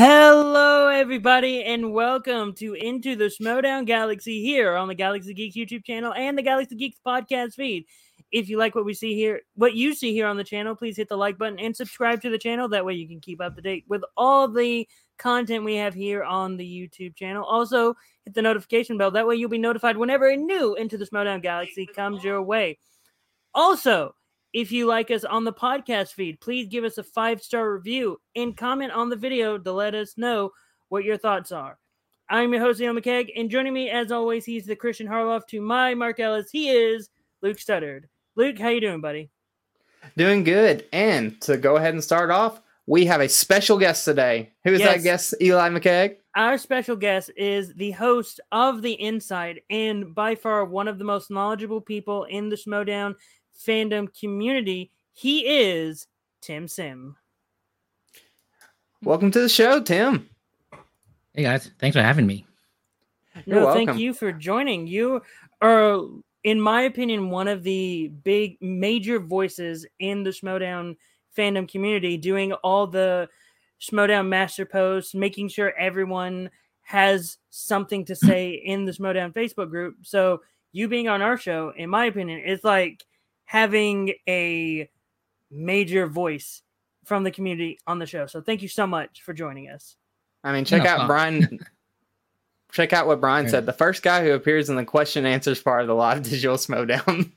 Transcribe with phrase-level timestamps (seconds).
[0.00, 5.84] Hello, everybody, and welcome to Into the Schmodown Galaxy here on the Galaxy Geeks YouTube
[5.84, 7.84] channel and the Galaxy Geeks podcast feed.
[8.30, 10.96] If you like what we see here, what you see here on the channel, please
[10.96, 12.68] hit the like button and subscribe to the channel.
[12.68, 14.86] That way, you can keep up to date with all the
[15.18, 17.44] content we have here on the YouTube channel.
[17.44, 19.10] Also, hit the notification bell.
[19.10, 22.78] That way, you'll be notified whenever a new Into the Schmodown Galaxy comes your way.
[23.52, 24.14] Also,
[24.52, 28.20] if you like us on the podcast feed, please give us a five star review
[28.34, 30.52] and comment on the video to let us know
[30.88, 31.78] what your thoughts are.
[32.30, 35.60] I'm your host, Neil McKeag, and joining me, as always, he's the Christian Harloff to
[35.60, 36.50] my Mark Ellis.
[36.50, 37.08] He is
[37.42, 38.04] Luke Studdard.
[38.36, 39.30] Luke, how you doing, buddy?
[40.16, 40.84] Doing good.
[40.92, 44.52] And to go ahead and start off, we have a special guest today.
[44.64, 44.96] Who is Yes.
[44.96, 46.16] that guest, Eli McKeag?
[46.34, 51.04] Our special guest is the host of The Inside and by far one of the
[51.04, 53.14] most knowledgeable people in the Schmodown
[53.66, 54.90] fandom community.
[55.12, 56.06] He is
[56.40, 57.16] Tim Sim.
[59.02, 60.28] Welcome to the show, Tim.
[61.34, 62.44] Hey guys, thanks for having me.
[63.46, 64.86] You're no, thank you for joining.
[64.86, 65.22] You
[65.60, 66.00] are,
[66.42, 70.96] in my opinion, one of the big major voices in the Schmodown
[71.36, 73.28] fandom community, doing all the
[73.80, 76.50] Schmodown master posts, making sure everyone
[76.82, 79.98] has something to say in the Schmodown Facebook group.
[80.02, 80.40] So
[80.72, 83.04] you being on our show, in my opinion, is like
[83.48, 84.90] having a
[85.50, 86.60] major voice
[87.06, 88.26] from the community on the show.
[88.26, 89.96] So thank you so much for joining us.
[90.44, 91.06] I mean, check No out.
[91.06, 91.58] Brian.
[92.72, 93.50] check out what Brian Right.
[93.50, 93.64] said.
[93.64, 97.32] The first guy who appears in the question answers part of the live digital Schmodown.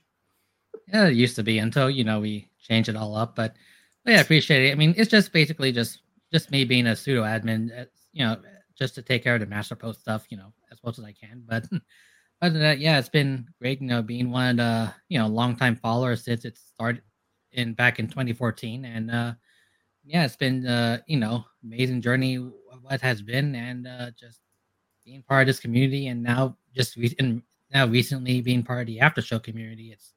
[0.89, 3.55] Yeah, it used to be until you know we changed it all up, but,
[4.03, 4.71] but yeah, I appreciate it.
[4.73, 6.01] I mean, it's just basically just
[6.33, 8.35] just me being a pseudo admin, uh, you know,
[8.77, 11.13] just to take care of the master post stuff, you know, as much as I
[11.13, 11.43] can.
[11.47, 11.65] But
[12.41, 15.27] other than that, yeah, it's been great, you know, being one of the you know
[15.27, 17.01] longtime followers since it started
[17.51, 19.33] in back in 2014, and uh
[20.03, 24.41] yeah, it's been uh you know amazing journey of what has been, and uh just
[25.05, 27.43] being part of this community, and now just re- and
[27.73, 30.13] now recently being part of the after show community, it's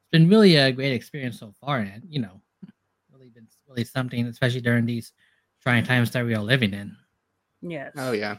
[0.00, 2.40] it's been really a great experience so far, and you know,
[3.12, 5.12] really been really something, especially during these
[5.62, 6.96] trying times that we are living in.
[7.60, 7.92] Yes.
[7.96, 8.36] Oh yeah.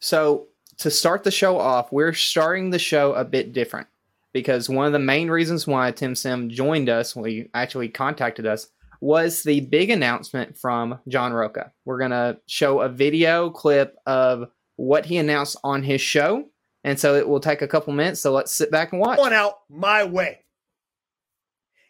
[0.00, 3.88] So to start the show off, we're starting the show a bit different
[4.32, 8.46] because one of the main reasons why Tim Sim joined us, when he actually contacted
[8.46, 8.68] us,
[9.00, 11.72] was the big announcement from John Rocha.
[11.84, 16.48] We're gonna show a video clip of what he announced on his show,
[16.84, 18.20] and so it will take a couple minutes.
[18.20, 19.18] So let's sit back and watch.
[19.18, 20.44] one out my way.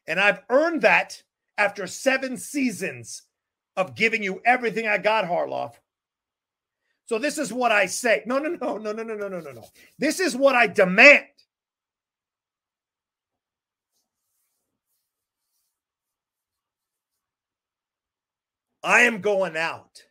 [0.06, 1.22] And I've earned that
[1.56, 3.22] after seven seasons
[3.76, 5.75] of giving you everything I got, Harloff.
[7.12, 8.23] So this is what I say.
[8.25, 9.65] No, no, no, no, no, no, no, no, no, no.
[9.99, 11.27] This is what I demand.
[18.83, 20.05] I am going out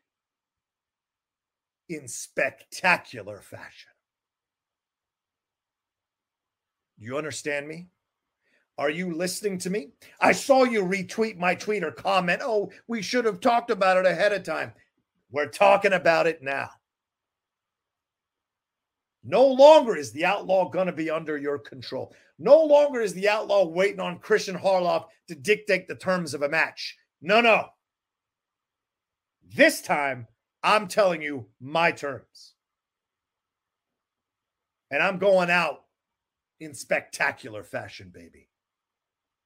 [1.89, 3.89] in spectacular fashion.
[6.99, 7.87] You understand me?
[8.77, 9.87] Are you listening to me?
[10.19, 12.43] I saw you retweet my tweet or comment.
[12.43, 14.71] Oh, we should have talked about it ahead of time.
[15.31, 16.69] We're talking about it now.
[19.23, 22.13] No longer is the outlaw going to be under your control.
[22.39, 26.49] No longer is the outlaw waiting on Christian Harloff to dictate the terms of a
[26.49, 26.97] match.
[27.21, 27.67] No, no.
[29.47, 30.27] This time,
[30.63, 32.53] I'm telling you my terms.
[34.89, 35.83] And I'm going out
[36.59, 38.49] in spectacular fashion, baby.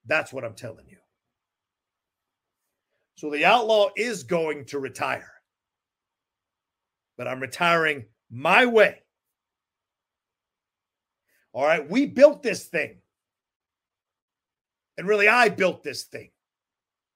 [0.06, 0.98] That's what I'm telling you.
[3.16, 5.32] So the outlaw is going to retire,
[7.18, 9.05] but I'm retiring my way.
[11.56, 12.98] All right, we built this thing.
[14.98, 16.32] And really, I built this thing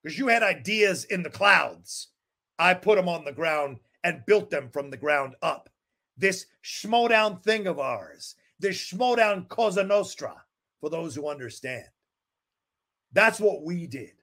[0.01, 2.07] because you had ideas in the clouds.
[2.57, 5.69] I put them on the ground and built them from the ground up.
[6.17, 10.35] This schmodown thing of ours, this schmodown Cosa Nostra,
[10.79, 11.85] for those who understand.
[13.11, 14.13] That's what we did.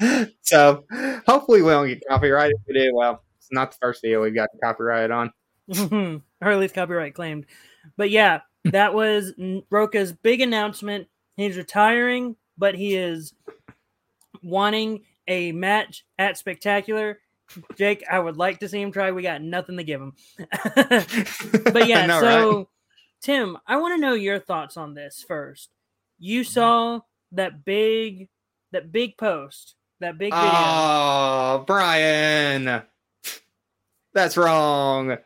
[0.40, 0.84] So
[1.26, 2.56] hopefully we don't get copyrighted.
[2.56, 5.30] If we do, well, it's not the first video we've got copyrighted on.
[6.44, 7.46] or at least copyright claimed.
[7.96, 9.32] But yeah, that was
[9.70, 11.08] Rocha's big announcement.
[11.36, 13.34] He's retiring, but he is
[14.42, 17.18] wanting a match at Spectacular.
[17.76, 19.10] Jake, I would like to see him try.
[19.10, 20.14] We got nothing to give him.
[20.38, 22.66] but yeah, know, so right?
[23.20, 25.70] Tim, I want to know your thoughts on this first.
[26.18, 26.50] You mm-hmm.
[26.50, 27.00] saw
[27.32, 28.28] that big
[28.72, 30.50] that big post, that big video.
[30.52, 32.82] Oh, Brian.
[34.12, 35.18] That's wrong.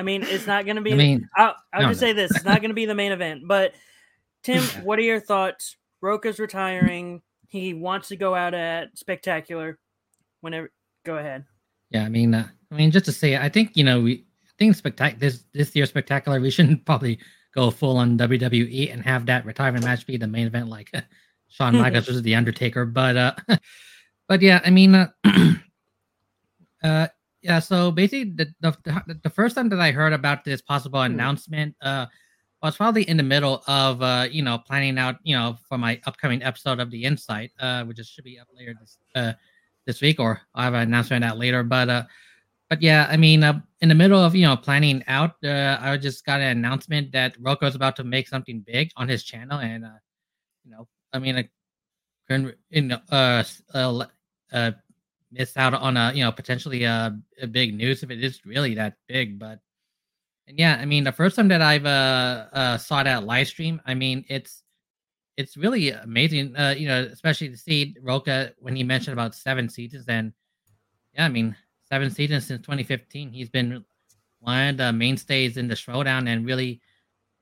[0.00, 0.94] I mean, it's not going to be.
[0.94, 2.06] I mean, I'll, I'll no, just no.
[2.08, 3.42] say this: it's not going to be the main event.
[3.46, 3.74] But
[4.42, 4.80] Tim, Yeah.
[4.82, 5.76] what are your thoughts?
[6.00, 7.20] Rocha's retiring.
[7.48, 9.78] he wants to go out at spectacular.
[10.40, 10.72] Whenever,
[11.04, 11.44] go ahead.
[11.90, 14.52] Yeah, I mean, uh, I mean, just to say, I think you know, we I
[14.58, 16.40] think spectac this this year spectacular.
[16.40, 17.18] We shouldn't probably
[17.54, 20.90] go full on WWE and have that retirement match be the main event, like
[21.48, 22.86] Shawn Michaels versus the Undertaker.
[22.86, 23.34] But uh,
[24.28, 25.08] but yeah, I mean, uh,
[26.82, 27.08] uh,
[27.42, 27.58] yeah.
[27.58, 31.12] So basically, the, the the first time that I heard about this possible Hmm.
[31.14, 32.06] announcement, uh,
[32.62, 35.78] I was probably in the middle of uh, you know, planning out, you know, for
[35.78, 39.32] my upcoming episode of the Insight, uh, which is should be up later this uh
[39.86, 41.62] this week, or I'll have an announcement out later.
[41.62, 42.04] But uh,
[42.68, 45.96] but yeah, I mean, uh, in the middle of you know planning out, uh, I
[45.96, 49.58] just got an announcement that Rocha is about to make something big on his channel,
[49.58, 49.98] and uh,
[50.64, 51.48] you know, I mean, I
[52.28, 53.42] couldn't you know uh
[53.74, 54.04] uh,
[54.52, 54.72] uh
[55.32, 58.74] miss out on a you know potentially a, a big news if it is really
[58.74, 59.60] that big, but
[60.50, 63.80] and yeah, I mean, the first time that I've uh, uh saw that live stream,
[63.86, 64.62] I mean, it's
[65.36, 69.68] it's really amazing, uh, you know, especially to see Rocha when he mentioned about seven
[69.68, 70.32] seasons, and
[71.14, 71.56] yeah, I mean,
[71.88, 73.84] seven seasons since 2015, he's been
[74.40, 76.80] one of the mainstays in the Schmodown and really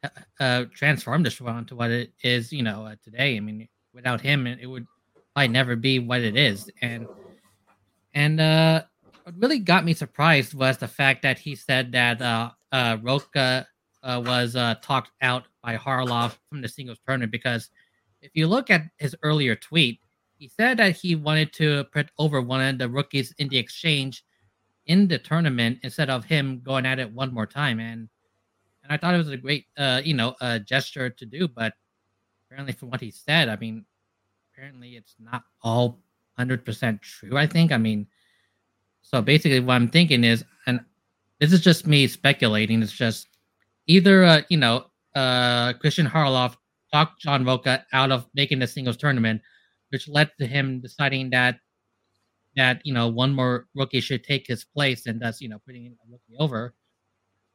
[0.04, 0.08] uh,
[0.38, 3.36] uh, transformed the Schmodown to what it is, you know, uh, today.
[3.36, 4.86] I mean, without him, it it would
[5.34, 7.06] probably never be what it is, and
[8.18, 8.82] and uh,
[9.22, 13.64] what really got me surprised was the fact that he said that uh, uh, Rocha
[14.02, 17.70] uh, was uh, talked out by Harloff from the singles tournament because
[18.20, 20.00] if you look at his earlier tweet,
[20.36, 24.24] he said that he wanted to put over one of the rookies in the exchange
[24.86, 27.78] in the tournament instead of him going at it one more time.
[27.78, 28.08] And
[28.82, 31.46] and I thought it was a great, uh, you know, uh, gesture to do.
[31.46, 31.74] But
[32.46, 33.84] apparently, from what he said, I mean,
[34.52, 36.00] apparently it's not all
[36.38, 37.36] hundred percent true.
[37.36, 37.72] I think.
[37.72, 38.06] I mean,
[39.02, 40.80] so basically, what I'm thinking is, and
[41.40, 42.82] this is just me speculating.
[42.82, 43.28] It's just
[43.86, 46.56] either, uh, you know, uh, Christian Harloff
[46.92, 49.42] talked John Rocha out of making the singles tournament,
[49.90, 51.58] which led to him deciding that
[52.56, 55.86] that you know one more rookie should take his place, and thus you know putting
[55.86, 56.74] a rookie over.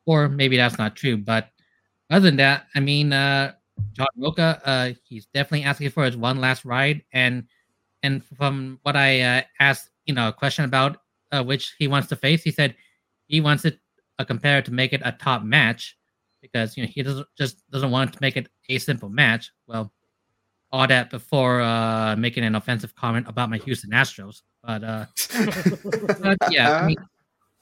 [0.05, 1.49] Or maybe that's not true, but
[2.09, 3.53] other than that, I mean, uh,
[3.93, 7.47] John Rocha, uh, he's definitely asking for his one last ride, and
[8.03, 10.97] and from what I uh, asked, you know, a question about
[11.31, 12.75] uh, which he wants to face, he said
[13.27, 13.79] he wants it
[14.19, 15.97] a competitor to make it a top match
[16.41, 19.51] because you know he doesn't just doesn't want to make it a simple match.
[19.65, 19.91] Well,
[20.71, 25.05] all that before uh, making an offensive comment about my Houston Astros, but uh,
[26.21, 26.97] but yeah, I mean,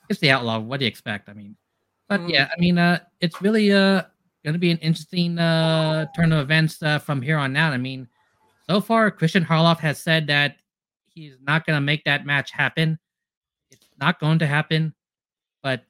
[0.10, 0.60] it's the outlaw.
[0.60, 1.30] What do you expect?
[1.30, 1.56] I mean,
[2.10, 4.04] but yeah, I mean, uh, it's really uh
[4.44, 7.74] going to be an interesting uh turn of events uh, from here on out.
[7.74, 8.08] I mean,
[8.72, 10.56] so far Christian Harloff has said that
[11.14, 12.98] he's not going to make that match happen.
[13.70, 14.94] It's not going to happen,
[15.62, 15.84] but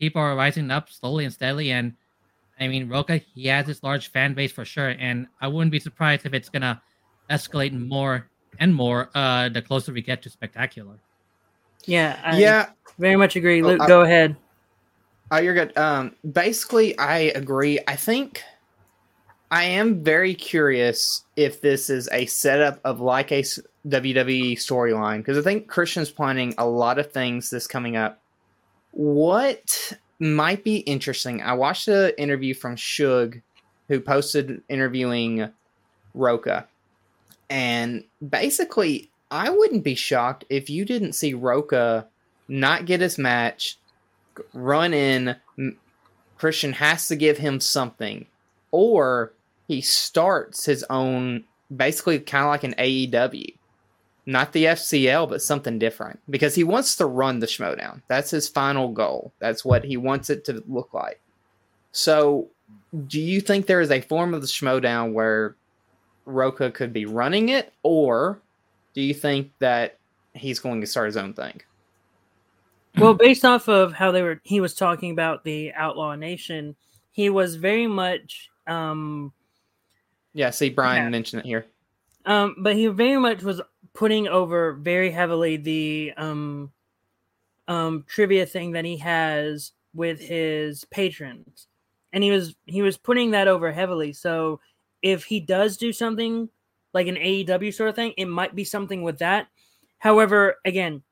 [0.00, 1.70] people are rising up slowly and steadily.
[1.70, 1.94] And
[2.58, 5.78] I mean, Rocha, he has this large fan base for sure, and I wouldn't be
[5.78, 6.80] surprised if it's going to
[7.30, 8.26] escalate more
[8.58, 10.98] and more uh the closer we get to spectacular.
[11.86, 13.62] Yeah, I yeah, very much agree.
[13.62, 14.34] Oh, Luke, I- go ahead.
[15.30, 15.78] Oh, you're good.
[15.78, 17.78] Um, basically, I agree.
[17.86, 18.42] I think
[19.50, 23.42] I am very curious if this is a setup of like a
[23.88, 28.20] WWE storyline because I think Christian's planning a lot of things this coming up.
[28.92, 31.42] What might be interesting?
[31.42, 33.40] I watched an interview from Shug,
[33.88, 35.50] who posted interviewing
[36.14, 36.68] Rocha,
[37.48, 42.06] and basically, I wouldn't be shocked if you didn't see Rocha
[42.46, 43.78] not get his match
[44.52, 45.36] run in.
[46.38, 48.26] Christian has to give him something,
[48.70, 49.32] or
[49.70, 53.54] he starts his own, basically kind of like an AEW,
[54.26, 58.02] not the FCL, but something different because he wants to run the Schmodown.
[58.08, 59.32] That's his final goal.
[59.38, 61.20] That's what he wants it to look like.
[61.92, 62.48] So,
[63.06, 65.54] do you think there is a form of the Schmodown where
[66.26, 68.40] Rocha could be running it, or
[68.92, 69.98] do you think that
[70.34, 71.60] he's going to start his own thing?
[72.98, 76.74] Well, based off of how they were, he was talking about the Outlaw Nation.
[77.12, 79.32] He was very much, um,
[80.34, 81.08] Yeah, see, Brian Yeah.
[81.10, 81.66] mentioned it here.
[82.26, 83.60] um, but he very much was
[83.94, 86.70] putting over very heavily the um,
[87.68, 91.66] um, trivia thing that he has with his patrons,
[92.12, 94.12] and he was he was putting that over heavily.
[94.12, 94.60] So
[95.02, 96.48] if he does do something
[96.92, 99.48] like an AEW sort of thing, it might be something with that.
[99.98, 101.02] However, again,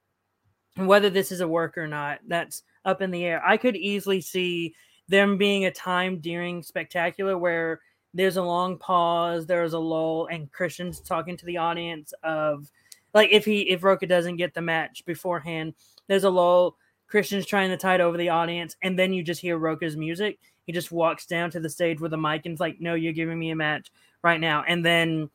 [0.76, 3.42] whether this is a work or not, that's up in the air.
[3.44, 4.74] I could easily see
[5.08, 7.80] them being a time during Spectacular where
[8.14, 12.70] there's a long pause, there's a lull, and Christian's talking to the audience of
[13.14, 15.74] like if he if Rocha doesn't get the match beforehand,
[16.06, 16.76] there's a lull.
[17.06, 20.38] Christian's trying to tide over the audience, and then you just hear Rocha's music.
[20.66, 23.38] He just walks down to the stage with a mic and's like, "No, you're giving
[23.38, 23.90] me a match
[24.22, 25.30] right now." And then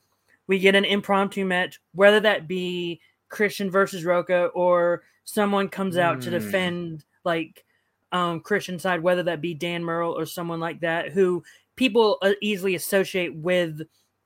[0.47, 6.21] we get an impromptu match, whether that be Christian versus Rocha or someone comes out
[6.21, 6.33] to Mm.
[6.33, 7.65] defend like
[8.11, 11.43] um Christian side, whether that be Dan Murrell or someone like that, who
[11.75, 13.81] people uh, easily associate with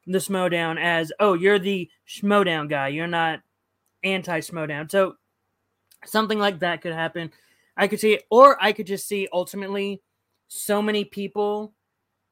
[0.05, 3.41] the Schmodown as, oh, you're the Schmodown guy, you're not
[4.03, 4.89] anti Schmodown.
[4.89, 5.15] So
[6.05, 7.31] something like that could happen.
[7.75, 10.01] I could see it, or I could just see ultimately
[10.47, 11.73] so many people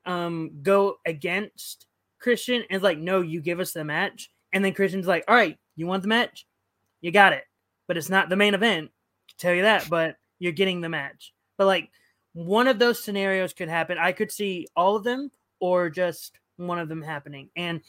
[0.06, 1.86] um go against
[2.20, 4.32] Christian and like, no, you give us the match.
[4.54, 6.48] And then Christian's like, all right, you want the match?
[7.02, 7.44] You got it.
[7.88, 8.90] But it's not the main event.
[9.30, 11.34] I tell you that, but you're getting the match.
[11.58, 11.90] But like
[12.36, 13.98] one of those scenarios could happen.
[13.98, 17.50] I could see all of them or just one of them happening.
[17.56, 17.80] And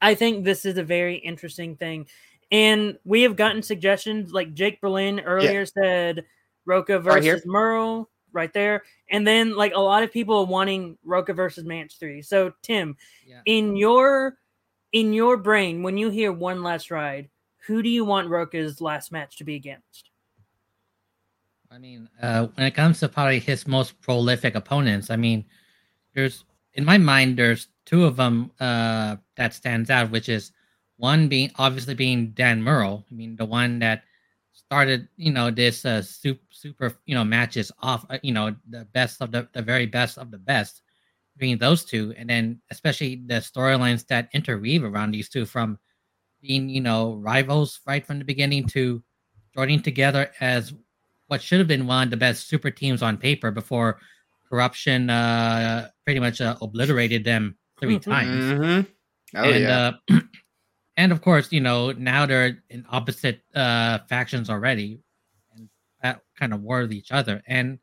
[0.00, 2.06] I think this is a very interesting thing.
[2.52, 6.24] And we have gotten suggestions like Jake Berlin earlier said
[6.66, 8.84] Rocha Right versus Murrell right there.
[9.10, 12.22] And then like a lot of people are wanting Rocha versus Match 3.
[12.22, 13.40] So Tim, Yeah.
[13.44, 14.38] in your
[14.92, 17.28] in your brain, when you hear one last ride,
[17.66, 20.10] who do you want Rocha's last match to be against?
[21.70, 25.44] I mean, uh, when it comes to probably his most prolific opponents, I mean,
[26.14, 26.44] there's
[26.74, 30.52] in my mind there's two of them uh, that stands out, which is
[30.96, 33.04] one being obviously being Dan Murrell.
[33.10, 34.04] I mean, the one that
[34.52, 38.84] started, you know, this uh, super, super, you know, matches off, uh, you know, the
[38.92, 40.82] best of the the very best of the best
[41.36, 45.78] between those two, and then especially the storylines that interweave around these two from
[46.40, 49.02] being, you know, rivals right from the beginning to
[49.54, 50.72] joining together as
[51.28, 53.98] what should have been one of the best super teams on paper before
[54.48, 58.02] corruption uh pretty much uh, obliterated them three Mhm.
[58.02, 58.86] times Mhm.
[59.34, 59.92] Oh and yeah.
[60.10, 60.20] uh
[60.96, 64.98] and of course you know now they're in opposite uh factions already
[65.54, 65.68] and
[66.02, 67.78] at kind of war with each other and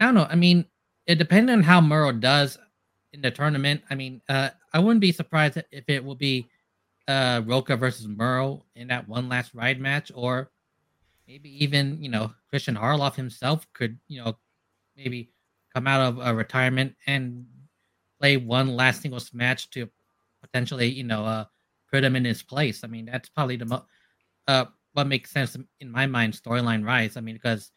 [0.00, 0.64] i don't know i mean
[1.06, 2.58] it depends on how Murrell does
[3.12, 6.46] in the tournament i mean uh i wouldn't be surprised if it will be
[7.08, 10.50] uh rocha versus Murrell in that one last ride match or
[11.30, 14.36] maybe even you know christian harloff himself could you know
[14.96, 15.30] maybe
[15.72, 17.46] come out of a retirement and
[18.20, 19.88] play one last singles match to
[20.42, 21.44] potentially you know uh
[21.92, 22.84] put him in his place.
[22.84, 23.86] I mean that's probably the mo-
[24.46, 27.70] uh what makes sense in my mind storyline rise i mean because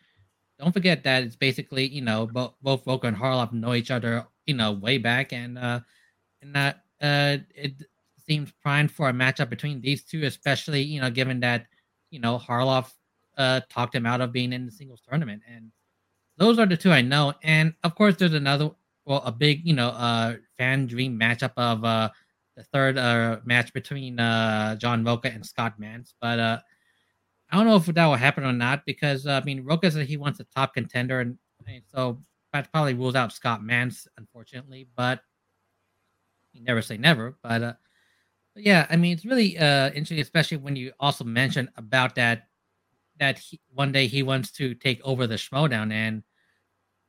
[0.59, 4.25] don't forget that it's basically you know both both Rocha and Harloff know each other
[4.45, 5.79] you know way back and uh
[6.41, 7.73] and that uh it
[8.25, 11.67] seems primed for a matchup between these two especially you know given that
[12.09, 12.91] you know Harloff
[13.37, 15.41] uh talked him out of being in the singles tournament.
[15.47, 15.71] And
[16.37, 17.33] those are the two I know.
[17.43, 18.71] And of course there's another
[19.05, 22.09] well a big you know uh fan dream matchup of uh
[22.55, 26.59] the third uh match between uh John Rocha and Scott Mantz but uh
[27.51, 30.07] I don't know if that will happen or not because uh, I mean Rocha said
[30.07, 31.37] he wants a top contender and,
[31.67, 32.21] and so
[32.51, 34.87] that probably rules out Scott Mantz unfortunately.
[34.95, 35.21] But
[36.51, 37.37] you never say never.
[37.43, 37.73] But uh
[38.53, 42.47] but yeah I mean it's really uh interesting especially when you also mentioned about that
[43.19, 46.23] that he, one day he wants to take over the Schmodown and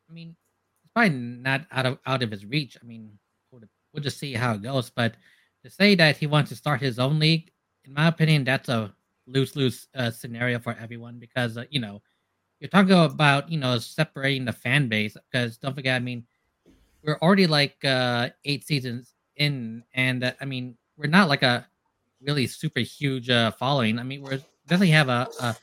[0.09, 0.37] I mean
[0.83, 2.77] it's probably not out of out of his reach.
[2.81, 3.19] I mean
[3.51, 4.91] we'll, just see how it goes.
[4.91, 5.15] But
[5.63, 7.51] to say that he wants to start his own league
[7.85, 8.93] in my opinion that's a
[9.27, 12.03] lose lose uh, scenario for everyone because uh, you know
[12.61, 16.25] you're talking about you know separating the fan base because don't forget I mean
[17.03, 21.67] we're already like uh eight seasons in and uh, I mean we're not like a
[22.21, 23.99] really super huge uh following.
[23.99, 25.57] I mean we're definitely have a a,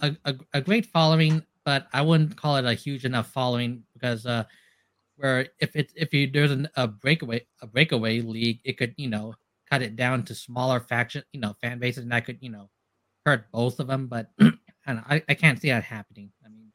[0.00, 4.26] a, a, a great following but I wouldn't call it a huge enough following because
[4.26, 4.44] uh
[5.16, 9.08] where if it's if you there's an, a breakaway a breakaway league it could you
[9.08, 9.34] know
[9.70, 12.68] cut it down to smaller faction you know fan bases and that could you know
[13.26, 14.52] hurt both of them but I,
[14.86, 16.72] don't know, I, I can't see that happening i mean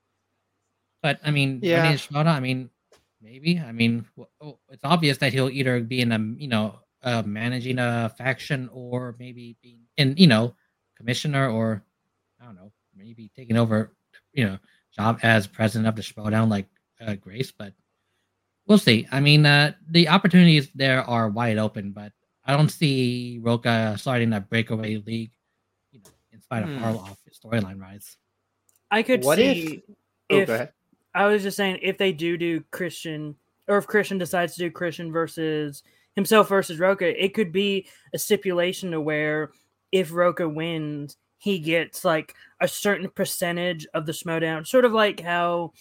[1.01, 1.83] but i mean Yeah.
[1.83, 1.93] yeah.
[1.95, 2.69] Shimoda, i mean
[3.21, 6.79] maybe i mean w- oh, it's obvious that he'll either be in a you know
[7.03, 10.55] uh, managing a faction or maybe being in you know
[10.95, 11.83] commissioner or
[12.41, 13.91] i don't know maybe taking over
[14.33, 14.57] you know
[14.95, 16.67] job as president of the Schmodown like
[16.99, 17.73] uh, grace but
[18.65, 22.11] we'll see i mean uh the opportunities there are wide open but
[22.49, 25.31] I don't see Rocha starting a breakaway league,
[25.91, 26.77] you know, in spite of Hmm.
[26.81, 28.15] Harloff storyline rise.
[28.89, 29.83] I could What if- see
[30.29, 30.71] Oh, if go ahead.
[31.13, 33.35] I was just saying if they do do Christian
[33.67, 35.83] or if Christian decides to do Christian versus
[36.15, 39.51] himself versus Rocha, it could be a stipulation to where
[39.91, 45.19] if Rocha wins, he gets like a certain percentage of the Schmodown, sort of like
[45.19, 45.73] how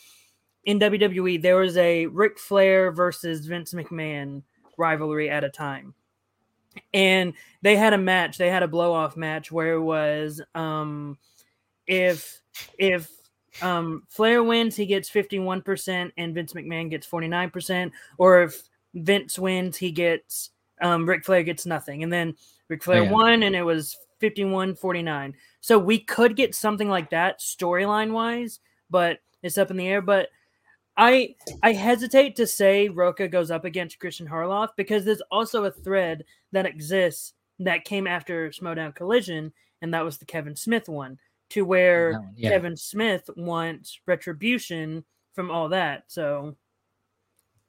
[0.64, 4.42] in WWE there was a Ric Flair versus Vince McMahon
[4.76, 5.94] rivalry at a time.
[6.92, 7.32] And
[7.62, 11.16] they had a match, they had a blow off match where it was um
[11.86, 12.42] if
[12.78, 13.10] if
[13.62, 18.62] um Flair wins, he gets 51% and Vince McMahon gets 49%, or if
[18.94, 20.50] Vince wins, he gets
[20.82, 22.36] um, Ric Flair gets nothing, and then
[22.68, 23.12] Ric Flair Oh, yeah.
[23.12, 25.34] won, and it was 51-49.
[25.60, 30.02] So we could get something like that storyline wise, but it's up in the air.
[30.02, 30.28] But
[30.96, 35.70] I I hesitate to say Rocha goes up against Christian Harloff because there's also a
[35.70, 41.18] thread that exists that came after Schmodown Collision, and that was the Kevin Smith one,
[41.50, 42.50] to where yeah.
[42.50, 45.04] Kevin Smith wants retribution
[45.34, 46.04] from all that.
[46.08, 46.56] So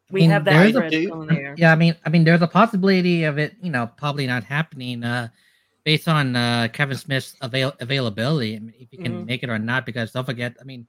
[0.10, 1.56] we mean, have that thread still in the air.
[1.58, 5.04] Yeah, I mean, I mean, there's a possibility of it, you know, probably not happening,
[5.04, 5.27] uh,
[5.88, 9.25] based on uh, Kevin Smith's avail- availability, I mean, if he can Mhm.
[9.25, 9.86] make it or not.
[9.86, 10.86] Because don't forget, I mean,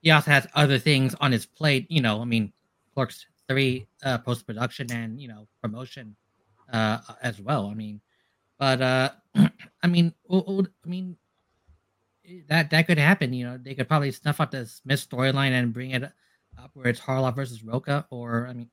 [0.00, 1.90] he also has other things on his plate.
[1.90, 2.52] You know, I mean,
[2.94, 6.14] Clerks three uh, post production and you know promotion
[6.72, 7.66] uh, as well.
[7.66, 8.00] I mean,
[8.60, 9.10] but uh,
[9.82, 11.16] I mean, I mean,
[12.46, 13.32] that that could happen.
[13.32, 16.86] You know, they could probably snuff out the Smith storyline and bring it up where
[16.86, 18.70] it's Harloff versus Rocha, or I mean,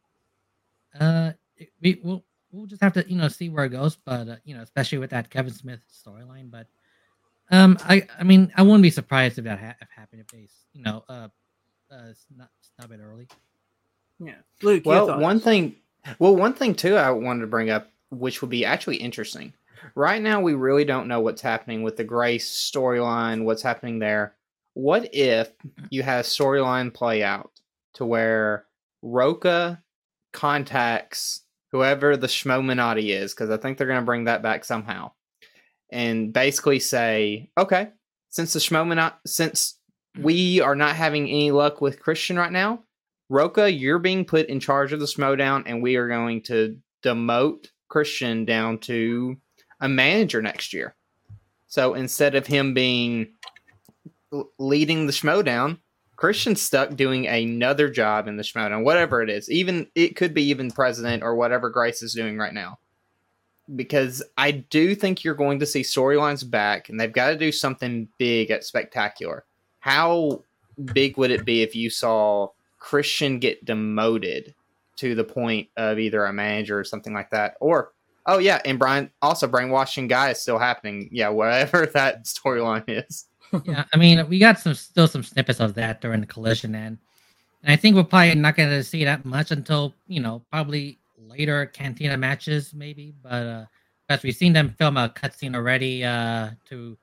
[1.00, 2.24] uh, it- we'll
[2.55, 3.95] we'll just have to you know see where it goes.
[3.95, 6.50] But uh, you know, especially with that Kevin Smith storyline.
[6.50, 6.67] But
[7.51, 10.47] um, I I mean, I wouldn't be surprised if that ha- if happened if they
[10.74, 11.27] you know uh,
[11.91, 13.27] uh snub, snub it early.
[14.19, 14.83] Yeah, Luke.
[14.85, 15.75] Well, one thing,
[16.19, 19.53] well, one thing too, I wanted to bring up, which would be actually interesting.
[19.93, 23.43] Right now, we really don't know what's happening with the Grace storyline.
[23.43, 24.33] What's happening there?
[24.74, 25.51] What if
[25.89, 27.51] you had a storyline play out
[27.93, 28.65] to where
[29.01, 29.81] Rocha
[30.31, 31.44] contacts
[31.75, 35.12] whoever the Schmominati is, because I think they're going to bring that back somehow,
[35.91, 37.89] and basically say, okay,
[38.29, 39.77] since the Schmominati, since
[40.17, 42.84] we are not having any luck with Christian right now,
[43.29, 47.67] Rocha, you're being put in charge of the Schmodown, and we are going to demote
[47.89, 49.36] Christian down to
[49.82, 50.96] a manager next year.
[51.67, 53.34] So instead of him being
[54.58, 55.79] leading the Schmodown,
[56.15, 59.49] Christian's stuck doing another job in the Schmodown, whatever it is.
[59.49, 62.80] Even it could be even president or whatever Grace is doing right now.
[63.75, 67.51] Because I do think you're going to see storylines back, and they've got to do
[67.51, 69.43] something big at Spectacular.
[69.80, 70.43] How
[70.93, 72.49] big would it be if you saw
[72.80, 74.54] Christian get demoted
[74.97, 77.56] to the point of either a manager or something like that?
[77.60, 77.91] Or,
[78.28, 81.10] oh yeah, and Brian also brainwashing guy is still happening.
[81.12, 83.25] Yeah, whatever that storyline is.
[83.63, 86.97] Yeah, I mean, we got some still some snippets of that during the collision, and
[87.65, 91.65] I think we're probably not going to see that much until you know probably later
[91.67, 93.13] Cantina matches, maybe.
[93.23, 93.65] But uh,
[94.08, 96.97] because we've seen them film a cutscene already uh, to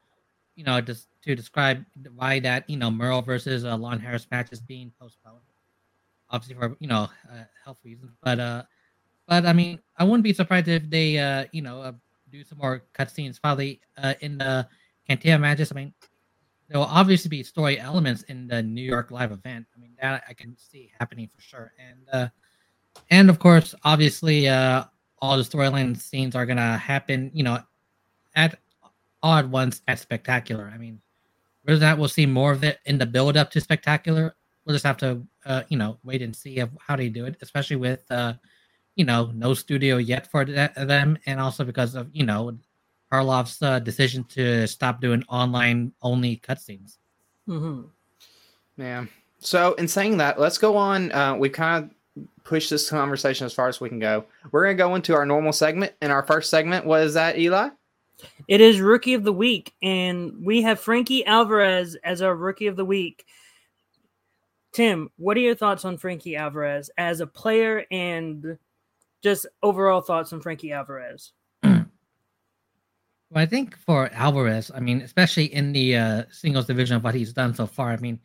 [0.57, 4.48] you know just to describe why that you know Murrell versus uh, Lon Harris match
[4.52, 5.42] is being postponed,
[6.31, 8.12] obviously for you know uh, health reasons.
[8.22, 8.62] But uh,
[9.26, 11.92] but I mean, I wouldn't be surprised if they uh you know uh,
[12.31, 14.68] do some more cutscenes probably uh, in the
[15.09, 15.72] Cantina matches.
[15.72, 15.94] I mean
[16.72, 19.66] there will obviously be story elements in the New York live event.
[19.76, 21.72] I mean, that I can see happening for sure.
[21.78, 22.28] And uh
[23.11, 24.85] and of course, obviously, uh
[25.20, 27.58] all the storyline scenes are gonna happen, you know,
[28.35, 28.58] at
[29.22, 30.72] at once at spectacular.
[30.74, 30.98] I mean,
[31.64, 34.87] whether that we'll see more of it in the build up to spectacular, we'll just
[34.87, 38.32] have to uh, you know, wait and see how they do it, especially with uh,
[38.96, 42.56] you know, no studio yet for them, and also because of, you know,
[43.12, 46.96] Harloff's uh, decision to stop doing online only cutscenes.
[47.46, 47.88] Mhm.
[48.77, 49.05] Yeah.
[49.38, 51.12] So, in saying that, let's go on.
[51.12, 54.25] Uh, we kind of pushed this conversation as far as we can go.
[54.51, 55.92] We're going to go into our normal segment.
[56.01, 57.70] And our first segment was that, Eli?
[58.48, 62.77] It is rookie of the week, and we have Frankie Alvarez as our rookie of
[62.77, 63.27] the week.
[64.72, 68.57] Tim, what are your thoughts on Frankie Alvarez as a player and
[69.22, 71.33] just overall thoughts on Frankie Alvarez?
[73.33, 77.14] Well, I think for Alvarez, I mean, especially in the uh, singles division of what
[77.14, 78.21] he's done so far, I mean,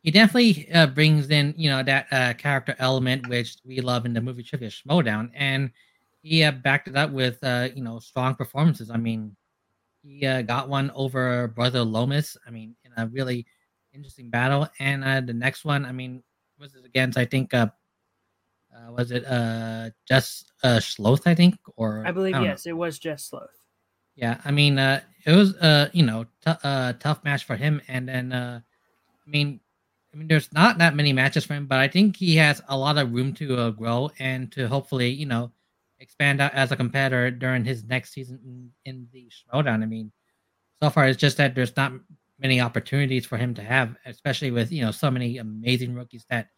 [0.00, 4.14] he definitely uh, brings in, you know, that uh, character element which we love in
[4.14, 5.70] the movie Trivia Schmodown, and
[6.22, 8.90] he uh, backed it up with, uh, you know, strong performances.
[8.90, 9.36] I mean,
[10.02, 12.38] he uh, got one over Brother Lomas.
[12.46, 13.44] I mean, in a really
[13.92, 16.22] interesting battle, and uh, the next one, I mean,
[16.58, 17.18] was it against?
[17.18, 17.66] I think, uh,
[18.74, 21.26] uh, was it uh, just uh, Schloth?
[21.26, 22.44] I think, or I believe know.
[22.44, 23.65] yes, it was Jess Sloth.
[24.16, 27.80] Yeah, I mean, uh, it was uh, you know, t- uh, tough match for him,
[27.88, 28.60] and then uh,
[29.26, 29.60] I mean,
[30.14, 32.78] I mean, there's not that many matches for him, but I think he has a
[32.78, 35.52] lot of room to uh, grow and to hopefully, you know,
[36.00, 39.82] expand out as a competitor during his next season in, in the Schmodown.
[39.82, 40.12] I mean,
[40.82, 41.92] so far it's just that there's not
[42.40, 46.48] many opportunities for him to have, especially with you know so many amazing rookies that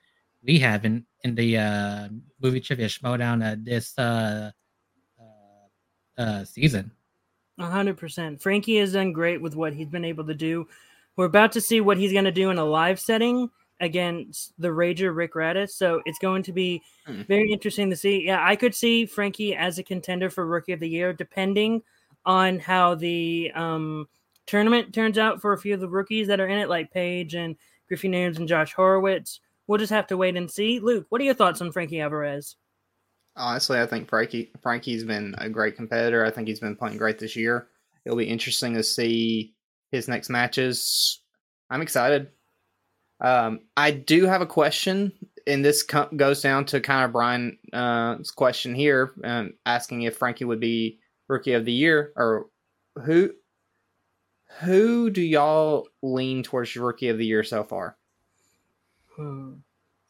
[0.43, 2.09] we have in in the uh,
[2.43, 4.51] movie trivia Schmodown uh, this uh,
[5.21, 6.93] uh, uh, season.
[7.59, 8.41] A hundred percent.
[8.41, 10.69] Frankie has done great with what he's been able to do.
[11.17, 14.69] We're about to see what he's going to do in a live setting, against the
[14.69, 15.71] Rager Rick Radis.
[15.71, 17.23] So it's going to be Hmm.
[17.23, 18.27] very interesting to see.
[18.27, 21.83] Yeah, I could see Frankie as a contender for Rookie of the Year, depending
[22.27, 24.09] on how the um,
[24.47, 27.35] tournament turns out for a few of the rookies that are in it, like Paige
[27.35, 29.41] and Griffin Newman and Josh Horowitz.
[29.67, 30.81] We'll just have to wait and see.
[30.81, 32.57] Luke, what are your thoughts on Frankie Alvarez?
[33.39, 36.25] Honestly, I think Frankie Frankie's been a great competitor.
[36.25, 37.69] I think he's been playing great this year.
[38.05, 39.55] It'll be interesting to see
[39.91, 41.21] his next matches.
[41.71, 42.29] I'm excited.
[43.21, 45.13] Um, I do have a question,
[45.47, 50.17] and this co- goes down to kind of Brian's uh, question here, um, asking if
[50.17, 52.47] Frankie would be Rookie of the Year or
[53.05, 53.33] who.
[54.61, 57.99] Who do y'all lean towards Rookie of the Year so far?
[59.15, 59.57] Hmm.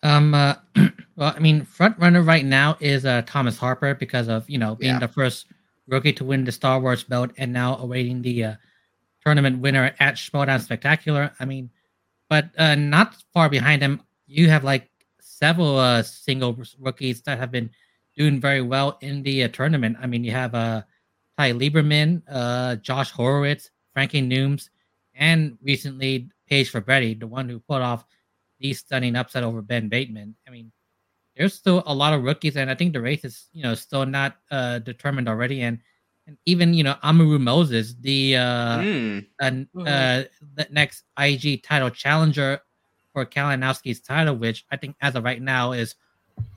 [0.02, 0.54] Um, uh,
[1.18, 4.76] well, I mean, front runner right now is uh, Thomas Harper because of you know
[4.76, 5.00] being Yeah.
[5.00, 5.46] the first
[5.88, 8.54] rookie to win the Star Wars belt and now awaiting the uh,
[9.24, 11.32] tournament winner at Schmodown Spectacular.
[11.40, 11.70] I mean,
[12.30, 14.88] but uh, not far behind him, you have like
[15.20, 17.70] several uh, single rookies that have been
[18.16, 19.96] doing very well in the uh, tournament.
[20.00, 20.82] I mean, you have uh,
[21.36, 24.68] Ty Lieberman, uh, Josh Horowitz, Frankie Nooms,
[25.14, 28.04] and recently Paige Fabretti, the one who put off
[28.60, 30.36] the stunning upset over Ben Bateman.
[30.46, 30.70] I mean,
[31.38, 34.04] there's still a lot of rookies, and I think the race is you know still
[34.04, 35.62] not uh, determined already.
[35.62, 35.78] And
[36.26, 38.82] and even you know Amaru Moses, the uh,
[39.40, 39.50] uh,
[39.86, 40.24] uh,
[40.56, 42.60] the next IG title challenger
[43.12, 45.94] for Kalinowski's title, which I think as of right now is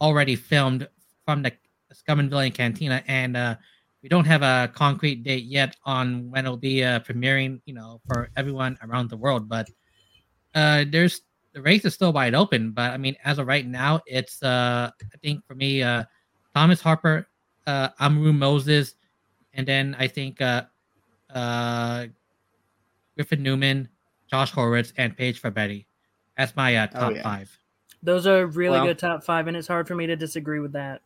[0.02, 0.88] already filmed
[1.26, 1.54] from the
[1.94, 3.56] Scum and Villain Cantina, and uh,
[4.02, 8.02] we don't have a concrete date yet on when it'll be uh, premiering, you know,
[8.08, 9.48] for everyone around the world.
[9.48, 9.70] But
[10.56, 11.22] uh, there's
[11.54, 12.72] the race is still wide open.
[12.72, 16.04] But I mean, as of right now, it's uh, I think for me, uh,
[16.56, 17.28] Thomas Harper,
[17.68, 18.96] uh, Amaru Moses,
[19.54, 20.64] and then I think uh,
[21.34, 22.08] uh,
[23.16, 23.90] Griffin Newman,
[24.30, 25.86] Josh Horowitz, and Paige Fabretti.
[26.38, 27.24] That's my uh, Oh, top yeah.
[27.24, 27.58] five.
[28.04, 30.74] Those are really Well- good top five, and it's hard for me to disagree with
[30.74, 31.02] that.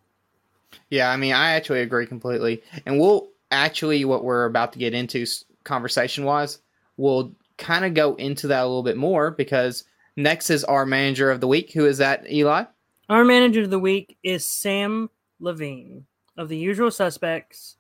[0.90, 2.62] Yeah, I mean, I actually agree completely.
[2.86, 5.26] And we'll actually, what we're about to get into
[5.64, 6.60] conversation wise,
[6.98, 11.32] we'll kind of go into that a little bit more because next is our manager
[11.32, 11.72] of the week.
[11.74, 12.66] Who is that, Eli?
[13.10, 16.06] Our manager of the week is Sam Levine
[16.38, 17.78] of the Usual Suspects,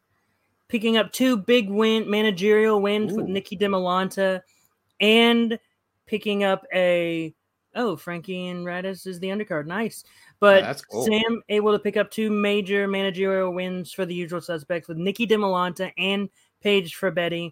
[0.67, 4.41] picking up two big win managerial wins with Nikki DeMolanta,
[4.99, 5.57] and
[6.05, 7.33] picking up a
[7.75, 9.65] oh Frankie and Radis is the undercard.
[9.65, 10.03] Nice,
[10.39, 11.05] but that's cool.
[11.05, 15.25] Sam able to pick up two major managerial wins for the Usual Suspects with Nikki
[15.25, 16.29] DeMolanta and
[16.61, 17.51] Paige Frabetti.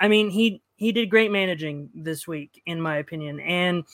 [0.00, 3.84] I mean, he he did great managing this week, in my opinion, and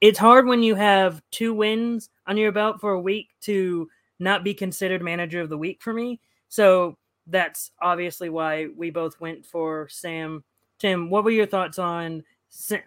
[0.00, 3.88] it's hard when you have two wins on your belt for a week to
[4.18, 6.20] not be considered manager of the week for me.
[6.48, 10.42] So that's obviously why we both went for Sam.
[10.78, 12.78] Tim, what were your thoughts on Sa-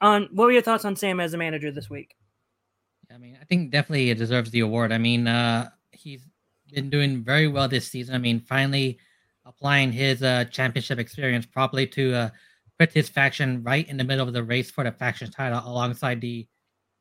[0.00, 2.16] on what were your thoughts on Sam as a manager this week?
[3.12, 4.92] I mean, I think definitely it deserves the award.
[4.92, 6.26] I mean, uh, he's
[6.72, 8.14] been doing very well this season.
[8.14, 8.98] I mean, finally
[9.44, 12.30] applying his uh, championship experience properly to uh,
[12.78, 16.20] put his faction right in the middle of the race for the faction title alongside
[16.20, 16.46] the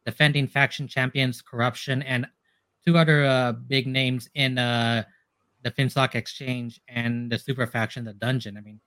[0.05, 2.27] defending faction champions, Corruption, and
[2.85, 5.03] two other uh, big names in uh,
[5.63, 8.57] the Finstock Exchange and the Super Faction, the Dungeon.
[8.57, 8.79] I mean,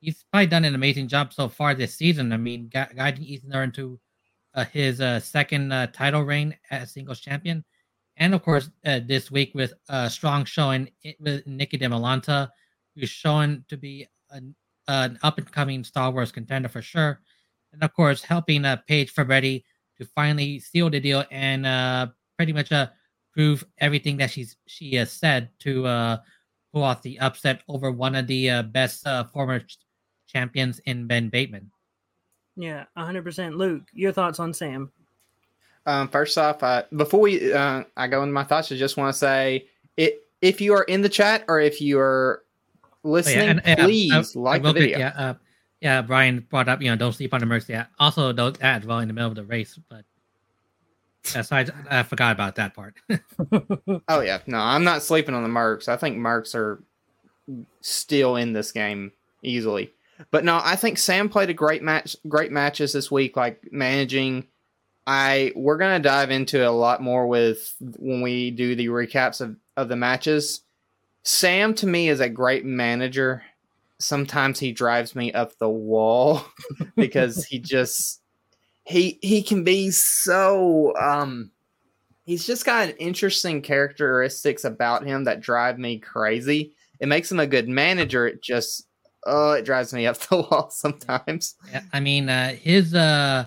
[0.00, 2.32] he's probably done an amazing job so far this season.
[2.32, 3.98] I mean, gu- guiding Ethan into
[4.54, 7.64] uh, his uh, second uh, title reign as singles champion,
[8.16, 12.50] and of course uh, this week with a strong showing with Nikki DeMolanta,
[12.94, 14.06] who's shown to be
[14.88, 17.20] an, an up and coming Star Wars contender for sure,
[17.72, 19.64] and of course helping uh, Paige Fabretti
[19.98, 22.88] to finally seal the deal and uh, pretty much uh,
[23.32, 26.16] prove everything that she's she has said to uh,
[26.72, 29.78] pull off the upset over one of the uh, best uh, former ch-
[30.26, 31.70] champions in Ben Bateman.
[32.56, 33.56] Yeah, 100%.
[33.56, 34.90] Luke, your thoughts on Sam?
[35.84, 39.12] Um, first off, uh, before we uh, I go into my thoughts, I just want
[39.14, 42.42] to say it if you are in the chat or if you are
[43.06, 44.98] Oh, listening, and, please uh, like the real quick, video.
[44.98, 45.34] yeah, uh,
[45.80, 46.02] yeah.
[46.02, 47.68] Brian brought up, you know, don't sleep on the mercs.
[47.68, 50.04] Yeah, also don't add well in the middle of the race, but
[51.34, 52.94] aside, I forgot about that part.
[54.08, 55.88] Oh yeah, no, I'm not sleeping on the Mercs.
[55.88, 56.82] I think Mercs are
[57.80, 59.92] still in this game easily.
[60.30, 64.46] But no, I think Sam played a great match, great matches this week, like managing.
[65.06, 69.56] I we're gonna dive into a lot more with when we do the recaps of,
[69.76, 70.62] of the matches.
[71.26, 73.42] Sam to me is a great manager.
[73.98, 76.44] Sometimes he drives me up the wall
[76.96, 78.22] because he just
[78.84, 81.50] he he can be so um
[82.26, 86.74] he's just got interesting characteristics about him that drive me crazy.
[87.00, 88.28] It makes him a good manager.
[88.28, 88.86] It just
[89.26, 91.56] oh, it drives me up the wall sometimes.
[91.72, 93.46] Yeah, I mean, uh, his uh,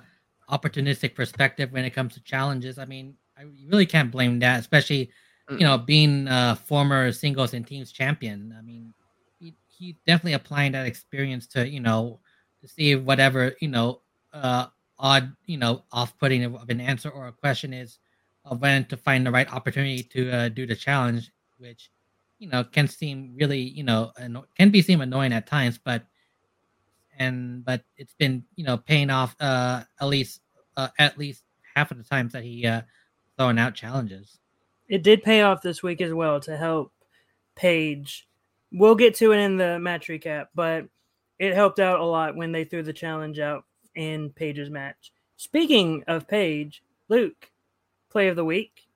[0.51, 2.77] opportunistic perspective when it comes to challenges.
[2.77, 5.11] I mean, I really can't blame that, especially
[5.57, 8.53] you know being a former singles and teams champion.
[8.57, 8.93] I mean,
[9.39, 12.19] he, he definitely applying that experience to you know
[12.61, 14.01] to see whatever you know
[14.33, 14.67] uh
[14.99, 17.99] odd you know off-putting of an answer or a question is
[18.45, 21.91] of when to find the right opportunity to uh, do the challenge, which
[22.39, 26.05] you know can seem really you know anno- can be seem annoying at times, but
[27.17, 30.41] and but it's been you know paying off uh at least
[30.77, 31.43] uh, at least
[31.75, 32.81] half of the times that he uh
[33.37, 34.38] throwing out challenges.
[34.89, 36.91] It did pay off this week as well to help
[37.55, 38.27] Paige.
[38.71, 40.85] We'll get to it in the match recap, but
[41.37, 43.63] it helped out a lot when they threw the challenge out
[43.95, 45.11] in Paige's match.
[45.37, 47.51] Speaking of Paige, Luke,
[48.09, 48.87] play of the week.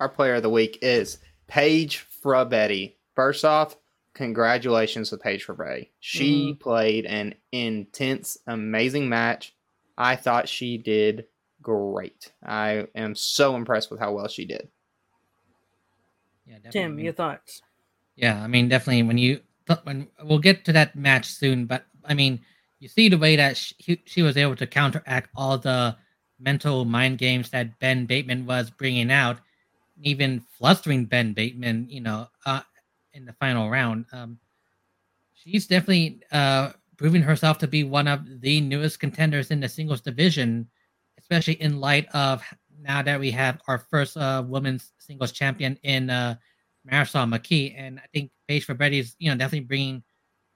[0.00, 2.94] Our player of the week is Paige Frabetti.
[3.14, 3.76] First off,
[4.14, 5.90] congratulations to Paige Frabetti.
[6.00, 6.60] She Mhm.
[6.60, 9.54] played an intense, amazing match.
[9.96, 11.26] I thought she did
[11.62, 12.32] great.
[12.44, 14.68] I am so impressed with how well she did.
[16.46, 16.80] Yeah, definitely.
[16.80, 17.62] Tim, your thoughts?
[18.16, 19.40] Yeah, I mean, definitely when you
[19.84, 22.40] when we'll get to that match soon, but I mean,
[22.80, 25.96] you see the way that she, she was able to counteract all the
[26.38, 29.38] mental mind games that Ben Bateman was bringing out,
[30.02, 32.60] even flustering Ben Bateman, you know, uh,
[33.14, 34.04] in the final round.
[34.12, 34.38] Um,
[35.32, 40.00] she's definitely uh, proving herself to be one of the newest contenders in the singles
[40.00, 40.68] division,
[41.18, 42.42] especially in light of
[42.84, 46.36] now that we have our first uh, women's singles champion in uh,
[46.90, 50.02] Marisol McKee, and I think Paige Fabetti is, you know, definitely bringing,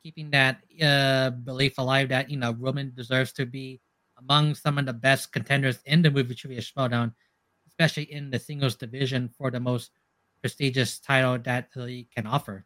[0.02, 3.80] keeping that uh, belief alive that you know women deserves to be
[4.18, 7.14] among some of the best contenders in the movie trivia schmodown,
[7.66, 9.90] especially in the singles division for the most
[10.40, 12.64] prestigious title that the league can offer.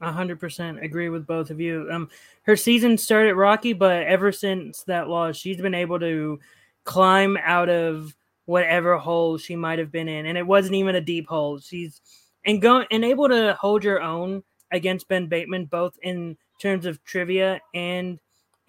[0.00, 1.86] A hundred percent agree with both of you.
[1.92, 2.08] Um,
[2.42, 6.40] her season started rocky, but ever since that loss, she's been able to
[6.84, 8.16] climb out of
[8.50, 11.58] whatever hole she might have been in, and it wasn't even a deep hole.
[11.58, 12.00] She's
[12.44, 17.02] and go and able to hold your own against Ben Bateman, both in terms of
[17.04, 18.18] trivia and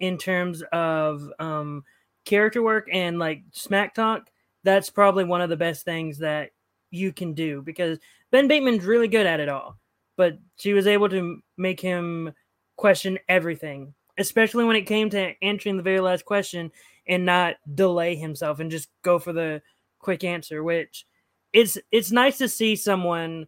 [0.00, 1.84] in terms of um,
[2.24, 4.28] character work and like smack talk.
[4.64, 6.50] That's probably one of the best things that
[6.90, 7.98] you can do because
[8.30, 9.76] Ben Bateman's really good at it all
[10.16, 12.32] but she was able to make him
[12.76, 16.70] question everything, especially when it came to answering the very last question
[17.08, 19.60] and not delay himself and just go for the
[20.02, 20.62] quick answer.
[20.62, 21.06] Which
[21.54, 23.46] it's it's nice to see someone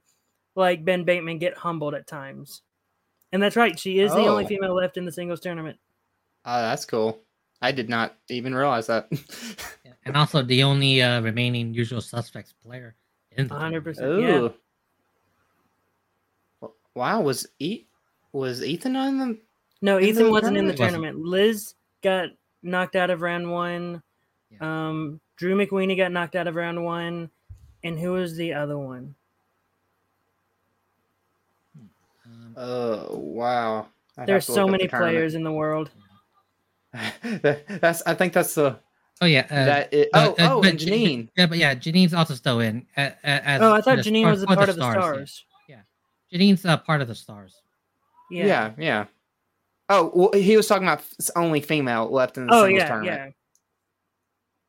[0.55, 2.63] like Ben Bateman get humbled at times,
[3.33, 3.79] and that's right.
[3.79, 4.49] She is the only Oh.
[4.49, 5.79] female left in the singles tournament.
[6.47, 7.21] Oh, that's cool.
[7.63, 9.09] I did not even realize that.
[10.07, 12.95] And also the only uh, remaining usual suspects player
[13.39, 14.21] in the A hundred tournament.
[14.21, 14.23] percent.
[14.23, 14.39] Yeah.
[14.41, 14.55] Ooh.
[16.61, 17.87] W- Wow, was e-
[18.33, 19.39] was Ethan on the
[19.81, 21.15] No, In Ethan the wasn't in the tournament?
[21.15, 21.27] tournament.
[21.27, 22.29] Liz got
[22.63, 24.03] knocked out of round one.
[24.61, 27.31] Um, Drew McWeeny got knocked out of round one.
[27.83, 29.15] And who was the other one?
[32.57, 33.89] Oh, wow.
[34.17, 35.91] I'd There's so many the players in the world.
[37.23, 38.03] That- that's.
[38.07, 38.79] I think that's the.
[39.21, 39.47] oh yeah.
[39.51, 41.29] Uh, that it, uh, oh, uh, oh, but and J- Janine.
[41.37, 42.87] Yeah, but yeah, Janine's also still in.
[42.97, 44.83] Uh, uh, as Oh, I thought the Janine star- was a for part of the
[44.93, 45.45] stars.
[45.69, 45.75] yeah.
[45.77, 45.85] stars.
[46.33, 47.61] Janine's uh, part of the stars.
[48.31, 48.47] Yeah.
[48.47, 48.73] Yeah.
[48.79, 49.05] yeah,
[49.89, 51.03] Oh, well, he was talking about
[51.35, 53.35] only female left in the Oh singles yeah, tournament.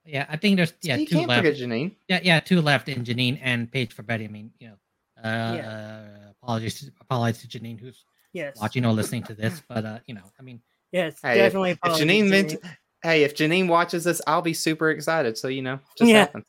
[0.06, 0.20] Yeah.
[0.20, 1.46] Yeah, I think there's yeah you two can't left.
[1.46, 1.96] forget Janine.
[2.08, 4.26] Yeah, yeah, two left in Janine and Paige for Betty.
[4.26, 4.76] I mean, you know,
[5.24, 5.70] uh, Yeah.
[5.70, 8.58] uh, apologies, to, apologies to Janine who's Yes.
[8.60, 11.72] watching or listening to this, but uh, you know, I mean, Yes, Hey, definitely.
[11.72, 12.56] If apologies, Janine meant,
[13.04, 15.38] hey, if Janine watches this, I'll be super excited.
[15.38, 16.20] So you know, just Yeah.
[16.20, 16.46] happens.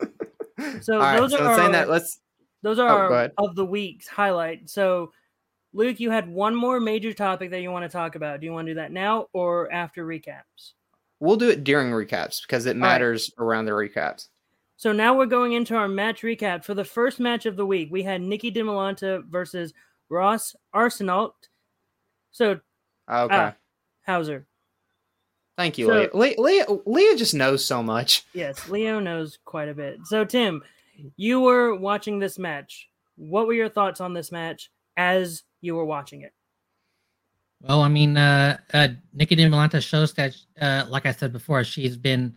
[0.82, 2.20] So All right, those so are saying our- that, let's.
[2.62, 4.68] Those are Oh, our of the week's highlight.
[4.68, 5.12] So,
[5.72, 8.40] Luke, you had one more major topic that you want to talk about.
[8.40, 10.72] Do you want to do that now or after recaps?
[11.20, 12.76] We'll do it during recaps because it right.
[12.78, 14.28] matters around the recaps.
[14.76, 16.64] So now we're going into our match recap.
[16.64, 19.74] For the first match of the week, we had Nikki DiMolanta versus
[20.08, 21.32] Ross Arsenault.
[22.32, 22.60] So,
[23.08, 23.34] Okay.
[23.36, 23.54] Ah.
[24.06, 24.46] Hauser.
[25.58, 26.40] Thank you, so- Leah.
[26.40, 26.66] Leah.
[26.86, 28.24] Leah just knows so much.
[28.32, 29.98] Yes, Leo knows quite a bit.
[30.04, 30.62] So, Tim,
[31.16, 32.88] you were watching this match.
[33.16, 36.32] What were your thoughts on this match as you were watching it?
[37.60, 41.96] Well, I mean, uh, uh Nikki DiMolanta shows that, uh, like I said before, she's
[41.96, 42.36] been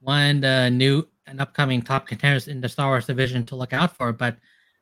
[0.00, 3.72] one of the new and upcoming top contenders in the Star Wars division to look
[3.72, 4.12] out for.
[4.12, 4.36] But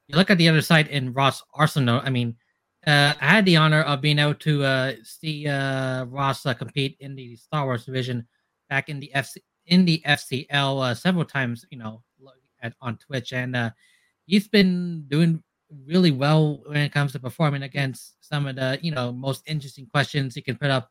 [0.09, 2.05] you look at the other side in Ross Arsenault.
[2.05, 2.37] I mean,
[2.87, 6.97] uh, I had the honor of being able to uh, see uh, Ross uh, compete
[7.01, 8.27] in the Star Wars division
[8.69, 11.65] back in the FC in the FCL uh, several times.
[11.71, 12.03] You know,
[12.63, 13.71] at, on Twitch, and uh,
[14.27, 15.43] he's been doing
[15.87, 19.87] really well when it comes to performing against some of the you know most interesting
[19.87, 20.91] questions he can put up